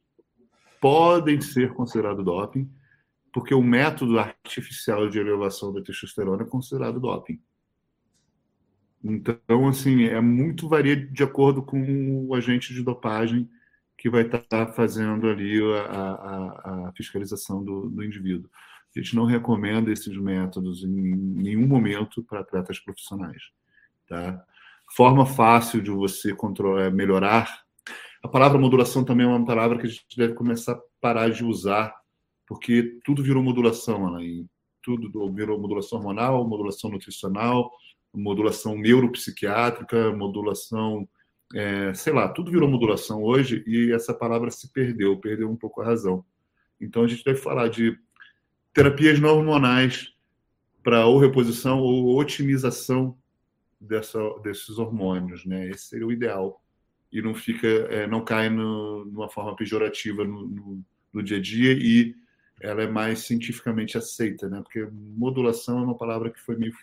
[0.80, 2.70] podem ser considerados doping,
[3.32, 7.40] porque o método artificial de elevação da testosterona é considerado doping.
[9.04, 13.48] Então, assim, é muito varia de acordo com o agente de dopagem
[13.96, 18.50] que vai estar fazendo ali a, a, a fiscalização do, do indivíduo.
[18.96, 23.42] A gente não recomenda esses métodos em nenhum momento para atletas profissionais.
[24.08, 24.42] Tá?
[24.94, 27.62] Forma fácil de você controlar, é, melhorar.
[28.22, 31.44] A palavra modulação também é uma palavra que a gente deve começar a parar de
[31.44, 31.94] usar,
[32.46, 34.46] porque tudo virou modulação, Anaí.
[34.82, 37.70] Tudo virou modulação hormonal, modulação nutricional,
[38.14, 41.06] modulação neuropsiquiátrica, modulação,
[41.54, 45.82] é, sei lá, tudo virou modulação hoje e essa palavra se perdeu, perdeu um pouco
[45.82, 46.24] a razão.
[46.80, 47.98] Então a gente deve falar de
[48.76, 50.12] terapias não hormonais
[50.82, 53.16] para ou reposição ou otimização
[53.80, 55.70] dessa, desses hormônios, né?
[55.70, 56.62] Esse seria o ideal
[57.10, 61.40] e não fica, é, não cai no, numa forma pejorativa no, no, no, dia a
[61.40, 62.14] dia e
[62.60, 64.60] ela é mais cientificamente aceita, né?
[64.60, 66.74] Porque modulação é uma palavra que foi meio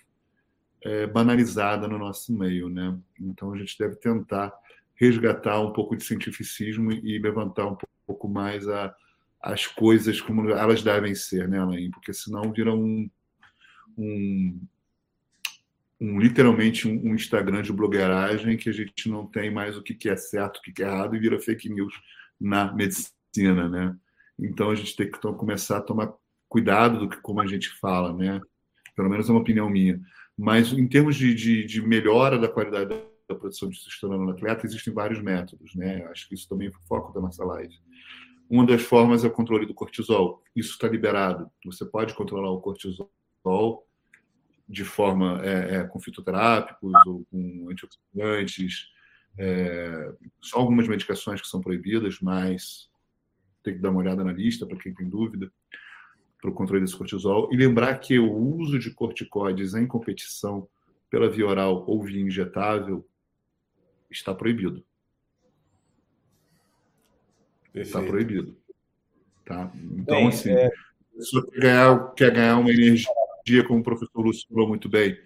[0.81, 2.97] é, banalizada no nosso meio, né?
[3.21, 4.51] Então a gente deve tentar
[4.95, 7.77] resgatar um pouco de cientificismo e levantar um
[8.07, 8.95] pouco mais a
[9.43, 11.91] as coisas como elas devem ser, né, Alain?
[11.91, 13.09] Porque senão vira um,
[13.97, 14.61] um,
[15.99, 20.07] um literalmente um, um, Instagram de blogueiragem que a gente não tem mais o que,
[20.07, 21.93] é certo, o que, é errado e vira fake news
[22.39, 23.93] na medicina, né?
[24.39, 26.13] Então a gente tem que então, começar a tomar
[26.47, 28.39] cuidado do que como a gente fala, né?
[28.95, 29.99] Pelo menos é uma opinião minha.
[30.37, 32.95] Mas em termos de, de, de melhora da qualidade
[33.27, 36.05] da produção de testosterona no atleta, existem vários métodos, né?
[36.05, 37.75] Acho que isso também é foco da nossa live.
[38.53, 40.43] Uma das formas é o controle do cortisol.
[40.55, 41.49] Isso está liberado.
[41.65, 43.09] Você pode controlar o cortisol
[44.69, 48.91] de forma é, é, com fitoterápicos ou com antioxidantes,
[49.39, 52.91] é, só algumas medicações que são proibidas, mas
[53.63, 55.51] tem que dar uma olhada na lista para quem tem dúvida
[56.39, 57.49] para o controle desse cortisol.
[57.51, 60.69] E lembrar que o uso de corticoides em competição
[61.09, 63.03] pela via oral ou via injetável
[64.11, 64.85] está proibido.
[67.73, 68.55] Está proibido.
[69.45, 69.71] Tá?
[69.75, 70.69] Então, bem, assim, é...
[71.19, 73.09] se você quer ganhar, quer ganhar uma energia,
[73.67, 75.17] como o professor Lúcio falou muito bem,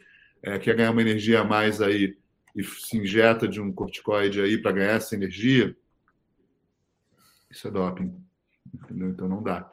[0.42, 2.18] é, quer ganhar uma energia a mais aí
[2.56, 5.76] e se injeta de um corticoide aí para ganhar essa energia,
[7.50, 8.16] isso é doping.
[8.74, 9.10] Entendeu?
[9.10, 9.72] Então não dá.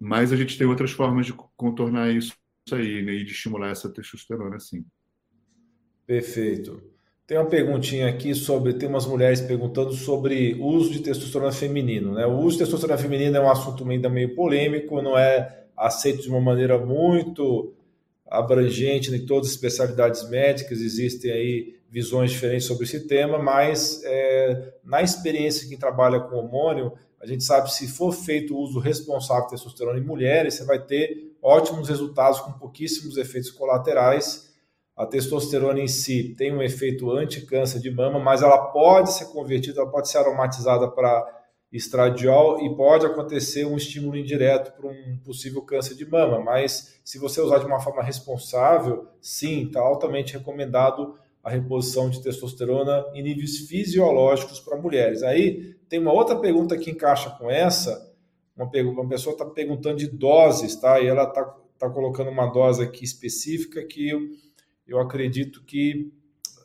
[0.00, 2.34] Mas a gente tem outras formas de contornar isso
[2.72, 4.84] aí né, e de estimular essa testosterona, sim.
[6.06, 6.82] Perfeito.
[7.30, 8.74] Tem uma perguntinha aqui sobre.
[8.74, 12.12] Tem umas mulheres perguntando sobre o uso de testosterona feminino.
[12.12, 12.26] Né?
[12.26, 16.28] O uso de testosterona feminino é um assunto ainda meio polêmico, não é aceito de
[16.28, 17.72] uma maneira muito
[18.28, 24.74] abrangente em todas as especialidades médicas, existem aí visões diferentes sobre esse tema, mas é,
[24.82, 28.58] na experiência de quem trabalha com hormônio, a gente sabe que se for feito o
[28.58, 34.49] uso responsável de testosterona em mulheres, você vai ter ótimos resultados com pouquíssimos efeitos colaterais.
[35.00, 39.80] A testosterona em si tem um efeito anti-câncer de mama, mas ela pode ser convertida,
[39.80, 41.26] ela pode ser aromatizada para
[41.72, 46.38] estradiol e pode acontecer um estímulo indireto para um possível câncer de mama.
[46.40, 52.22] Mas se você usar de uma forma responsável, sim, está altamente recomendado a reposição de
[52.22, 55.22] testosterona em níveis fisiológicos para mulheres.
[55.22, 58.06] Aí tem uma outra pergunta que encaixa com essa.
[58.54, 61.00] Uma, uma pessoa está perguntando de doses, tá?
[61.00, 61.42] E ela está
[61.78, 64.12] tá colocando uma dose aqui específica que
[64.86, 66.12] eu, acredito que.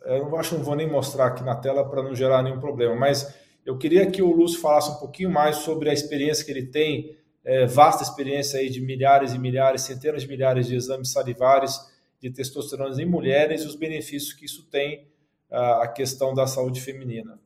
[0.03, 2.59] Eu não acho que não vou nem mostrar aqui na tela para não gerar nenhum
[2.59, 3.33] problema, mas
[3.65, 7.17] eu queria que o Lúcio falasse um pouquinho mais sobre a experiência que ele tem,
[7.43, 11.79] é, vasta experiência aí de milhares e milhares, centenas de milhares de exames salivares
[12.19, 15.07] de testosterona em mulheres e os benefícios que isso tem
[15.51, 17.39] a questão da saúde feminina.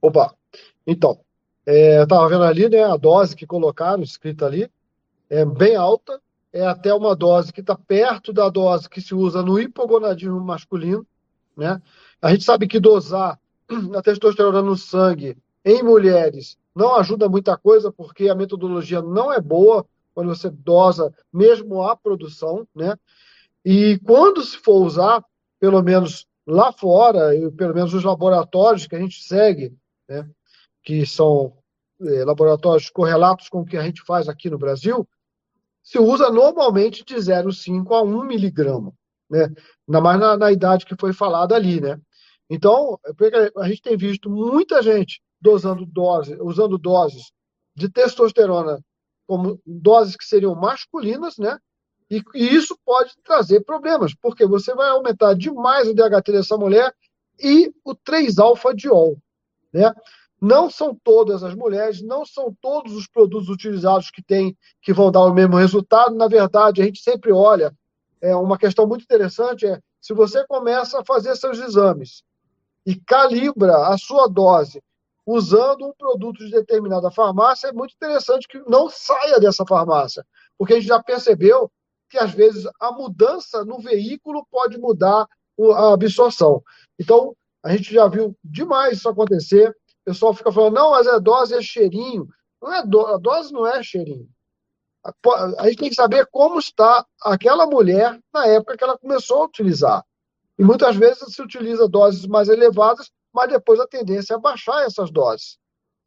[0.00, 0.34] Opa,
[0.86, 1.20] então,
[1.66, 4.70] é, eu estava vendo ali, né, a dose que colocaram, escrita ali,
[5.28, 6.20] é bem alta,
[6.52, 11.06] é até uma dose que está perto da dose que se usa no hipogonadismo masculino,
[11.56, 11.80] né?
[12.20, 13.38] A gente sabe que dosar
[13.96, 19.40] a testosterona no sangue em mulheres não ajuda muita coisa, porque a metodologia não é
[19.40, 22.96] boa quando você dosa mesmo a produção, né?
[23.64, 25.24] E quando se for usar,
[25.58, 29.74] pelo menos lá fora, e pelo menos os laboratórios que a gente segue,
[30.08, 30.28] né,
[30.82, 31.52] que são
[32.00, 35.06] é, laboratórios correlatos com o que a gente faz aqui no Brasil,
[35.82, 38.92] se usa normalmente de 0,5 a 1 miligrama,
[39.28, 39.48] né?
[39.88, 41.80] ainda mais na, na, idade que foi falada ali.
[41.80, 41.98] Né?
[42.48, 42.98] Então,
[43.56, 47.32] a gente tem visto muita gente dosando dose, usando doses
[47.74, 48.78] de testosterona
[49.26, 51.56] como doses que seriam masculinas, né?
[52.10, 56.92] E, e isso pode trazer problemas, porque você vai aumentar demais o DHT dessa mulher
[57.38, 59.16] e o 3-alfa-diol,
[59.72, 59.94] né?
[60.40, 65.10] Não são todas as mulheres, não são todos os produtos utilizados que tem que vão
[65.10, 66.14] dar o mesmo resultado.
[66.14, 67.74] Na verdade, a gente sempre olha,
[68.20, 72.22] é uma questão muito interessante é se você começa a fazer seus exames
[72.86, 74.82] e calibra a sua dose
[75.26, 80.24] usando um produto de determinada farmácia, é muito interessante que não saia dessa farmácia,
[80.58, 81.70] porque a gente já percebeu
[82.08, 85.26] que às vezes a mudança no veículo pode mudar
[85.76, 86.62] a absorção.
[86.98, 91.18] Então, a gente já viu demais isso acontecer o pessoal fica falando, não, mas a
[91.18, 92.28] dose é cheirinho.
[92.60, 94.28] Não é do, a dose não é cheirinho.
[95.58, 99.46] A, gente tem que saber como está aquela mulher na época que ela começou a
[99.46, 100.04] utilizar.
[100.58, 105.10] E muitas vezes se utiliza doses mais elevadas, mas depois a tendência é baixar essas
[105.10, 105.58] doses.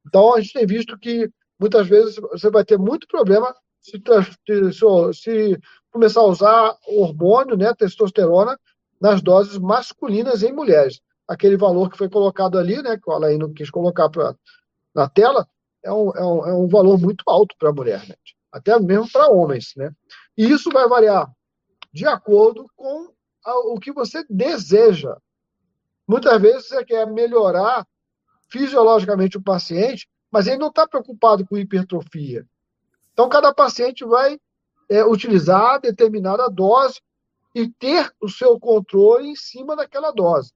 [0.05, 1.29] Então a gente tem visto que
[1.59, 4.01] muitas vezes você vai ter muito problema se,
[4.45, 5.59] se, se
[5.91, 8.59] começar a usar hormônio, né, testosterona,
[9.01, 13.37] nas doses masculinas em mulheres aquele valor que foi colocado ali, né, que o Alain
[13.37, 14.35] não quis colocar pra,
[14.93, 15.47] na tela,
[15.83, 18.15] é um, é um, é um valor muito alto para a mulher, né?
[18.51, 19.73] até mesmo para homens.
[19.75, 19.91] Né?
[20.37, 21.29] E isso vai variar
[21.91, 23.11] de acordo com
[23.45, 25.17] a, o que você deseja.
[26.07, 27.85] Muitas vezes você quer melhorar
[28.49, 32.45] fisiologicamente o paciente, mas ele não está preocupado com hipertrofia.
[33.11, 34.39] Então, cada paciente vai
[34.89, 36.99] é, utilizar determinada dose
[37.53, 40.51] e ter o seu controle em cima daquela dose.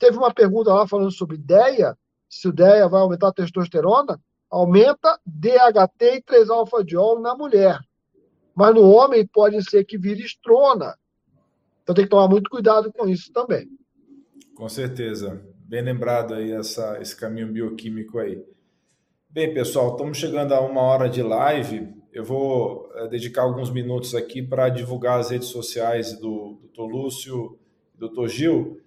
[0.00, 1.94] Teve uma pergunta lá falando sobre DEA,
[2.26, 4.18] se o DEA vai aumentar a testosterona,
[4.50, 7.78] aumenta DHT e 3-alfa-diol na mulher.
[8.54, 10.96] Mas no homem pode ser que vire estrona.
[11.82, 13.68] Então tem que tomar muito cuidado com isso também.
[14.54, 15.44] Com certeza.
[15.66, 18.42] Bem lembrado aí essa, esse caminho bioquímico aí.
[19.28, 21.94] Bem, pessoal, estamos chegando a uma hora de live.
[22.10, 26.82] Eu vou é, dedicar alguns minutos aqui para divulgar as redes sociais do Dr.
[26.90, 27.58] Lúcio
[27.94, 28.28] e Dr.
[28.28, 28.80] Gil.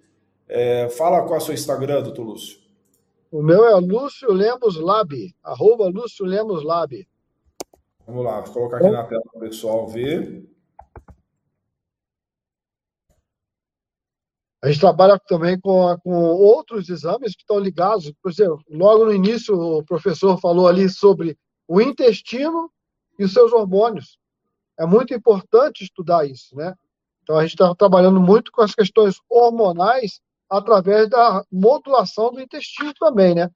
[0.48, 2.58] É, fala qual é o seu Instagram, doutor Lúcio.
[3.30, 7.06] O meu é Lúcio Lemos Lab, arroba Lúcio Lemos Lab.
[8.06, 10.48] Vamos lá, vou colocar aqui na tela para o pessoal ver.
[14.62, 18.10] A gente trabalha também com, com outros exames que estão ligados.
[18.22, 21.36] Por exemplo, logo no início, o professor falou ali sobre
[21.68, 22.70] o intestino
[23.18, 24.18] e os seus hormônios.
[24.78, 26.74] É muito importante estudar isso, né?
[27.22, 30.20] Então, a gente está trabalhando muito com as questões hormonais
[30.54, 33.50] através da modulação do intestino também, né?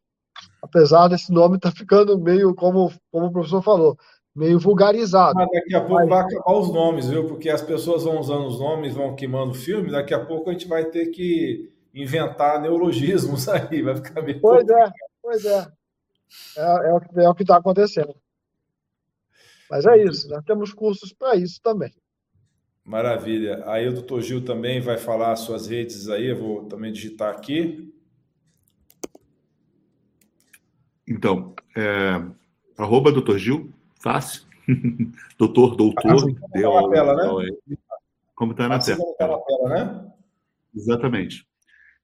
[0.63, 3.97] Apesar desse nome estar tá ficando meio, como, como o professor falou,
[4.35, 5.35] meio vulgarizado.
[5.35, 6.09] Mas daqui a pouco Mas...
[6.09, 7.27] vai acabar os nomes, viu?
[7.27, 10.53] Porque as pessoas vão usando os nomes, vão queimando o filme, daqui a pouco a
[10.53, 14.41] gente vai ter que inventar neologismos aí, vai ficar meio.
[14.41, 14.91] Pois é,
[15.23, 15.67] pois é.
[16.57, 18.15] É, é o que é está acontecendo.
[19.71, 21.93] Mas é isso, nós temos cursos para isso também.
[22.89, 23.63] Maravilha.
[23.67, 27.35] Aí o doutor Gil também vai falar as suas redes aí, eu vou também digitar
[27.35, 27.93] aqui.
[31.07, 32.25] Então, é,
[32.79, 33.71] arroba doutor Gil,
[34.01, 34.43] fácil.
[35.37, 36.15] doutor, doutor.
[36.15, 37.57] Assim deu, tá na tela, né?
[38.35, 39.15] Como está na, assim tela.
[39.19, 40.13] Tá na tela, né?
[40.75, 41.47] Exatamente.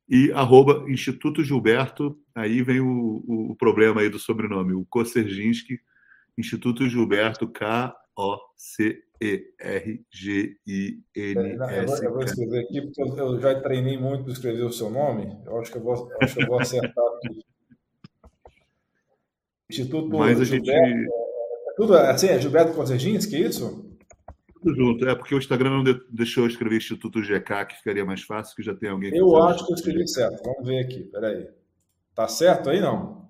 [0.07, 5.81] E arroba Instituto Gilberto, aí vem o, o, o problema aí do sobrenome, o Koserginski,
[6.37, 11.05] Instituto Gilberto, K-O-C e-R-G-I-N-S.
[12.05, 15.37] Eu vou escrever aqui, porque eu, já treinei muito para escrever o seu nome.
[15.45, 17.45] Eu acho que eu vou, acho que eu vou acertar aqui.
[19.71, 21.09] Instituto Mas a Gilberto, gente...
[21.09, 23.97] É, tudo assim, é Gilberto Kozerginski, é isso?
[24.53, 25.09] Tudo junto.
[25.09, 28.63] É porque o Instagram não deixou eu escrever Instituto GK, que ficaria mais fácil, que
[28.63, 30.43] já tem alguém que Eu acho que eu escrevi certo.
[30.45, 31.05] Vamos ver aqui.
[31.05, 31.49] Peraí.
[32.15, 33.29] Tá certo aí, não?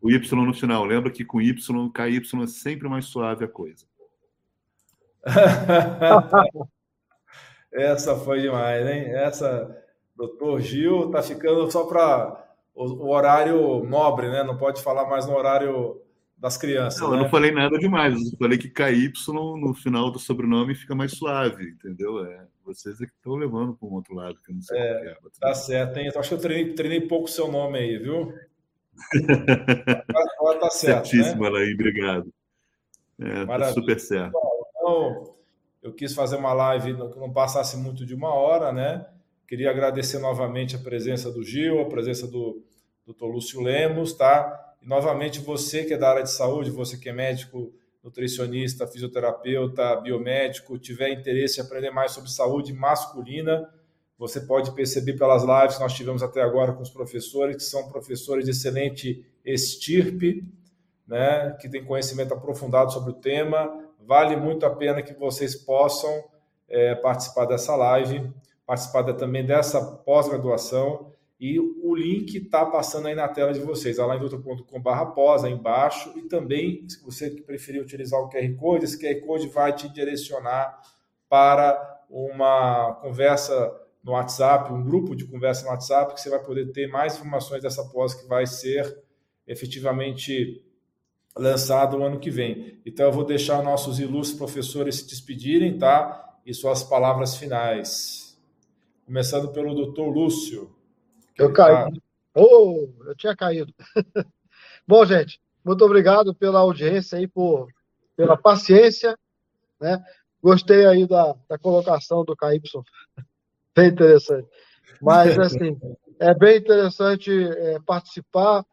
[0.00, 0.84] O Y no final.
[0.84, 3.89] Lembra que com Y, KY é sempre mais suave a coisa.
[7.72, 9.04] Essa foi demais, hein?
[9.14, 9.76] Essa,
[10.16, 12.44] doutor Gil, tá ficando só para
[12.74, 14.42] o, o, horário nobre, né?
[14.42, 16.00] Não pode falar mais no horário
[16.36, 17.00] das crianças.
[17.00, 17.16] Não, né?
[17.18, 18.14] eu não falei nada demais.
[18.14, 19.12] Eu falei que KY
[19.60, 22.24] no final do sobrenome fica mais suave, entendeu?
[22.24, 25.12] É, vocês é que estão levando para um outro lado, que eu não sei é,
[25.12, 25.16] é.
[25.40, 26.10] Tá certo, hein?
[26.12, 28.34] Eu acho que eu treinei, treinei pouco o seu nome aí, viu?
[30.38, 31.06] Agora tá certo.
[31.08, 31.48] Certíssimo, né?
[31.48, 32.32] Alain, obrigado.
[33.20, 34.32] É, tá super certo.
[34.90, 35.34] Então,
[35.82, 39.06] eu quis fazer uma live que não passasse muito de uma hora, né?
[39.46, 42.62] Queria agradecer novamente a presença do Gil, a presença do
[43.06, 43.26] Dr.
[43.26, 44.74] Lúcio Lemos, tá?
[44.82, 47.72] E novamente você que é da área de saúde, você que é médico,
[48.02, 53.68] nutricionista, fisioterapeuta, biomédico, tiver interesse em aprender mais sobre saúde masculina,
[54.18, 57.88] você pode perceber pelas lives que nós tivemos até agora com os professores, que são
[57.88, 60.44] professores de excelente estirpe,
[61.06, 66.24] né, que têm conhecimento aprofundado sobre o tema, Vale muito a pena que vocês possam
[66.68, 68.30] é, participar dessa live,
[68.66, 71.10] participar também dessa pós-graduação.
[71.40, 76.12] E o link está passando aí na tela de vocês, alaindoutor.com.br pós, aí embaixo.
[76.16, 80.78] E também, se você preferir utilizar o QR Code, esse QR Code vai te direcionar
[81.28, 86.72] para uma conversa no WhatsApp, um grupo de conversa no WhatsApp, que você vai poder
[86.72, 89.02] ter mais informações dessa pós que vai ser
[89.46, 90.62] efetivamente
[91.36, 92.80] lançado o ano que vem.
[92.84, 96.38] Então eu vou deixar nossos ilustres professores se despedirem, tá?
[96.44, 98.38] E suas palavras finais.
[99.06, 100.74] Começando pelo doutor Lúcio.
[101.38, 101.74] Eu caí.
[101.74, 101.90] Tá...
[102.34, 103.72] Oh, eu tinha caído.
[104.86, 107.68] Bom, gente, muito obrigado pela audiência e por,
[108.16, 109.16] pela paciência,
[109.80, 110.02] né?
[110.42, 112.60] Gostei aí da, da colocação do KY.
[113.76, 114.48] Bem interessante.
[115.00, 115.78] Mas, assim,
[116.18, 118.64] é bem interessante é, participar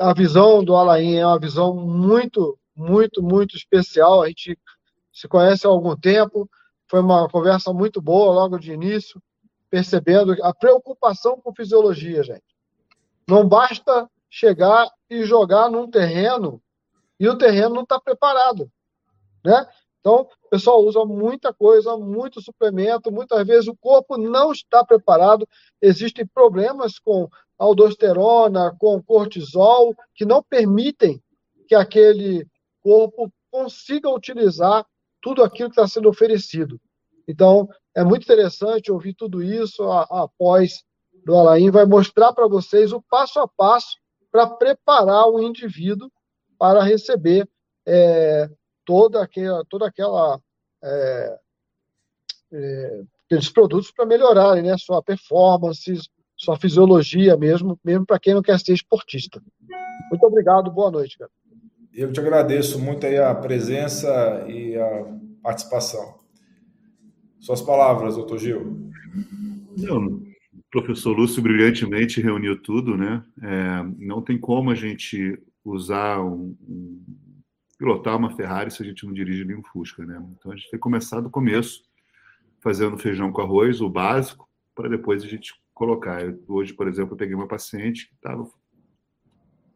[0.00, 4.22] a visão do Alain é uma visão muito, muito, muito especial.
[4.22, 4.58] A gente
[5.12, 6.48] se conhece há algum tempo,
[6.86, 9.20] foi uma conversa muito boa logo de início,
[9.70, 12.44] percebendo a preocupação com fisiologia, gente.
[13.28, 16.62] Não basta chegar e jogar num terreno
[17.18, 18.70] e o terreno não está preparado,
[19.44, 19.66] né?
[20.00, 25.46] Então, o pessoal usa muita coisa, muito suplemento, muitas vezes o corpo não está preparado,
[25.82, 27.28] existem problemas com
[27.58, 31.20] aldosterona, com cortisol, que não permitem
[31.66, 32.46] que aquele
[32.82, 34.86] corpo consiga utilizar
[35.20, 36.80] tudo aquilo que está sendo oferecido.
[37.26, 40.84] Então, é muito interessante ouvir tudo isso após
[41.24, 43.96] do Alain, vai mostrar para vocês o passo a passo
[44.30, 46.10] para preparar o indivíduo
[46.58, 47.46] para receber
[47.86, 48.48] é,
[48.84, 50.40] toda aquela, toda aquela
[50.82, 51.38] é,
[52.52, 56.00] é, aqueles produtos para melhorarem né, sua performance,
[56.38, 59.42] sua fisiologia mesmo, mesmo para quem não quer ser esportista.
[60.08, 61.30] Muito obrigado, boa noite, cara.
[61.92, 66.20] eu te agradeço muito aí a presença e a participação.
[67.40, 68.90] Suas palavras, doutor Gil.
[69.76, 73.24] Não, o professor Lúcio brilhantemente reuniu tudo, né?
[73.42, 77.04] É, não tem como a gente usar um, um,
[77.78, 80.22] pilotar uma Ferrari se a gente não dirige nem um Fusca, né?
[80.38, 81.82] Então a gente tem que começar do começo,
[82.60, 86.22] fazendo feijão com arroz, o básico, para depois a gente colocar.
[86.22, 88.46] Eu, hoje, por exemplo, eu peguei uma paciente que estava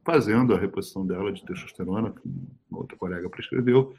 [0.05, 2.21] fazendo a reposição dela de testosterona, que
[2.69, 3.95] uma outra colega prescreveu,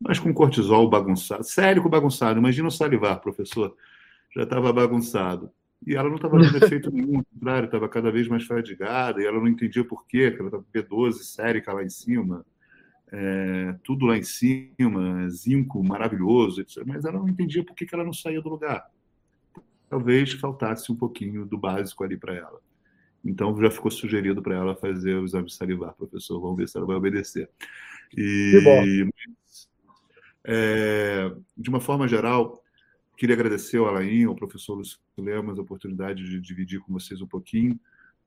[0.00, 2.38] mas com cortisol bagunçado, sério bagunçado.
[2.38, 3.76] Imagina o salivar, professor,
[4.34, 5.50] já estava bagunçado.
[5.86, 9.26] E ela não estava dando efeito nenhum, ao contrário, estava cada vez mais fadigada, e
[9.26, 12.44] ela não entendia por quê, que ela estava com B12, sérica lá em cima,
[13.12, 16.82] é, tudo lá em cima, zinco maravilhoso, etc.
[16.86, 18.90] mas ela não entendia por que, que ela não saía do lugar.
[19.88, 22.60] Talvez faltasse um pouquinho do básico ali para ela.
[23.24, 26.40] Então já ficou sugerido para ela fazer o exame salivar, professor.
[26.40, 27.50] Vamos ver se ela vai obedecer.
[28.16, 29.08] E,
[30.44, 32.62] é, de uma forma geral,
[33.16, 37.26] queria agradecer ao Alain, ao professor Lúcio Lemos, a oportunidade de dividir com vocês um
[37.26, 37.78] pouquinho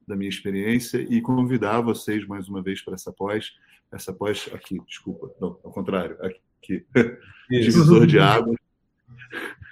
[0.05, 3.53] da minha experiência e convidar vocês mais uma vez para essa pós,
[3.91, 6.83] essa pós aqui, desculpa, não, ao contrário, aqui,
[7.49, 8.57] divisor de águas,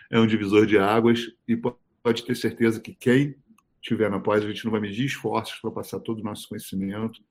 [0.09, 3.35] é um divisor de águas e pode ter certeza que quem
[3.81, 7.21] tiver na pós, a gente não vai medir esforços para passar todo o nosso conhecimento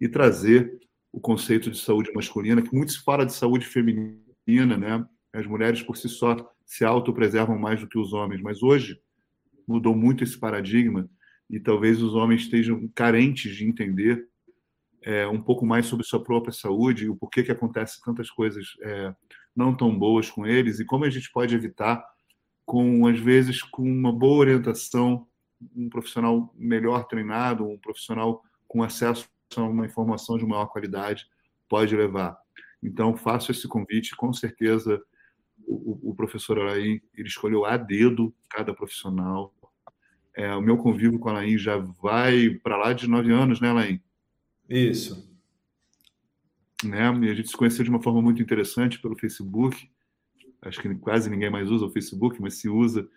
[0.00, 0.78] e trazer
[1.12, 5.06] o conceito de saúde masculina, que muito se fala de saúde feminina, né?
[5.32, 9.00] As mulheres por si só se autopreservam mais do que os homens, mas hoje
[9.66, 11.08] mudou muito esse paradigma
[11.48, 14.26] e talvez os homens estejam carentes de entender
[15.02, 18.68] é, um pouco mais sobre sua própria saúde e o porquê que acontece tantas coisas
[18.82, 19.14] é,
[19.54, 22.02] não tão boas com eles e como a gente pode evitar
[22.64, 25.26] com às vezes com uma boa orientação
[25.76, 31.26] um profissional melhor treinado um profissional com acesso a uma informação de maior qualidade
[31.68, 32.42] pode levar
[32.82, 35.00] então, faço esse convite, com certeza
[35.64, 39.54] o, o professor Alain ele escolheu a dedo cada profissional.
[40.34, 43.68] É, o meu convívio com a Alain já vai para lá de nove anos, né,
[43.68, 44.02] Alain?
[44.68, 45.30] Isso.
[46.82, 47.04] Né?
[47.22, 49.88] E a gente se conheceu de uma forma muito interessante pelo Facebook.
[50.62, 53.08] Acho que quase ninguém mais usa o Facebook, mas se usa.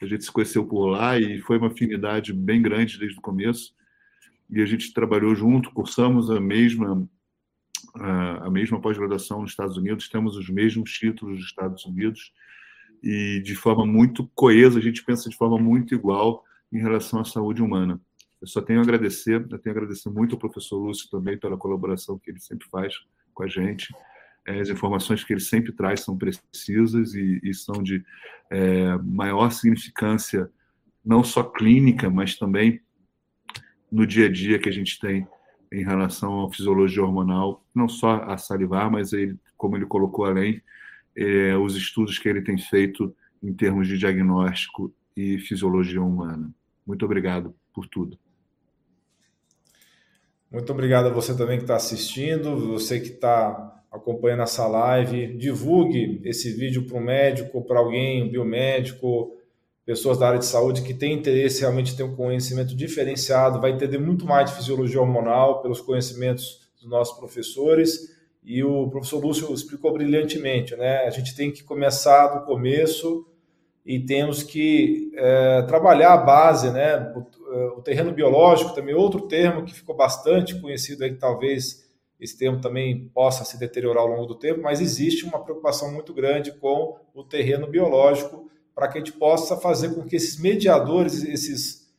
[0.00, 3.74] A gente se conheceu por lá e foi uma afinidade bem grande desde o começo.
[4.50, 7.08] E a gente trabalhou junto, cursamos a mesma
[7.94, 12.32] a mesma pós-graduação nos Estados Unidos, temos os mesmos títulos dos Estados Unidos
[13.02, 16.42] e de forma muito coesa, a gente pensa de forma muito igual
[16.72, 18.00] em relação à saúde humana.
[18.40, 21.56] Eu só tenho a agradecer, eu tenho a agradecer muito ao professor Lúcio também pela
[21.56, 22.94] colaboração que ele sempre faz
[23.32, 23.94] com a gente.
[24.46, 28.04] É, as informações que ele sempre traz são precisas e, e são de
[28.50, 30.50] é, maior significância,
[31.04, 32.80] não só clínica, mas também
[33.90, 35.26] no dia a dia que a gente tem
[35.72, 40.62] em relação à fisiologia hormonal, não só a salivar, mas ele, como ele colocou além,
[41.16, 46.52] é, os estudos que ele tem feito em termos de diagnóstico e fisiologia humana.
[46.86, 48.18] Muito obrigado por tudo.
[50.50, 55.36] Muito obrigado a você também que está assistindo, você que está acompanhando essa live.
[55.36, 59.36] Divulgue esse vídeo para um médico, para alguém, um biomédico,
[59.86, 63.98] pessoas da área de saúde que têm interesse realmente ter um conhecimento diferenciado, vai entender
[63.98, 68.12] muito mais de fisiologia hormonal pelos conhecimentos dos nossos professores.
[68.42, 71.04] E o professor Lúcio explicou brilhantemente, né?
[71.06, 73.26] A gente tem que começar do começo
[73.86, 77.12] e temos que é, trabalhar a base, né?
[77.14, 81.83] O, o, terreno biológico também, outro termo que ficou bastante conhecido aí, talvez
[82.20, 86.14] esse termo também possa se deteriorar ao longo do tempo, mas existe uma preocupação muito
[86.14, 91.22] grande com o terreno biológico para que a gente possa fazer com que esses mediadores,
[91.24, 91.92] esses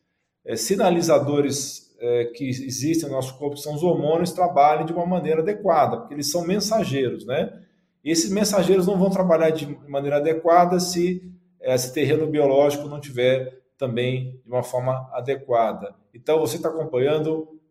[0.43, 5.41] é, sinalizadores é, que existem no nosso corpo, são os hormônios, trabalhem de uma maneira
[5.41, 7.61] adequada, porque eles são mensageiros, né?
[8.03, 13.63] E esses mensageiros não vão trabalhar de maneira adequada se esse terreno biológico não tiver
[13.77, 15.95] também de uma forma adequada.
[16.13, 17.54] Então, você está acompanhando,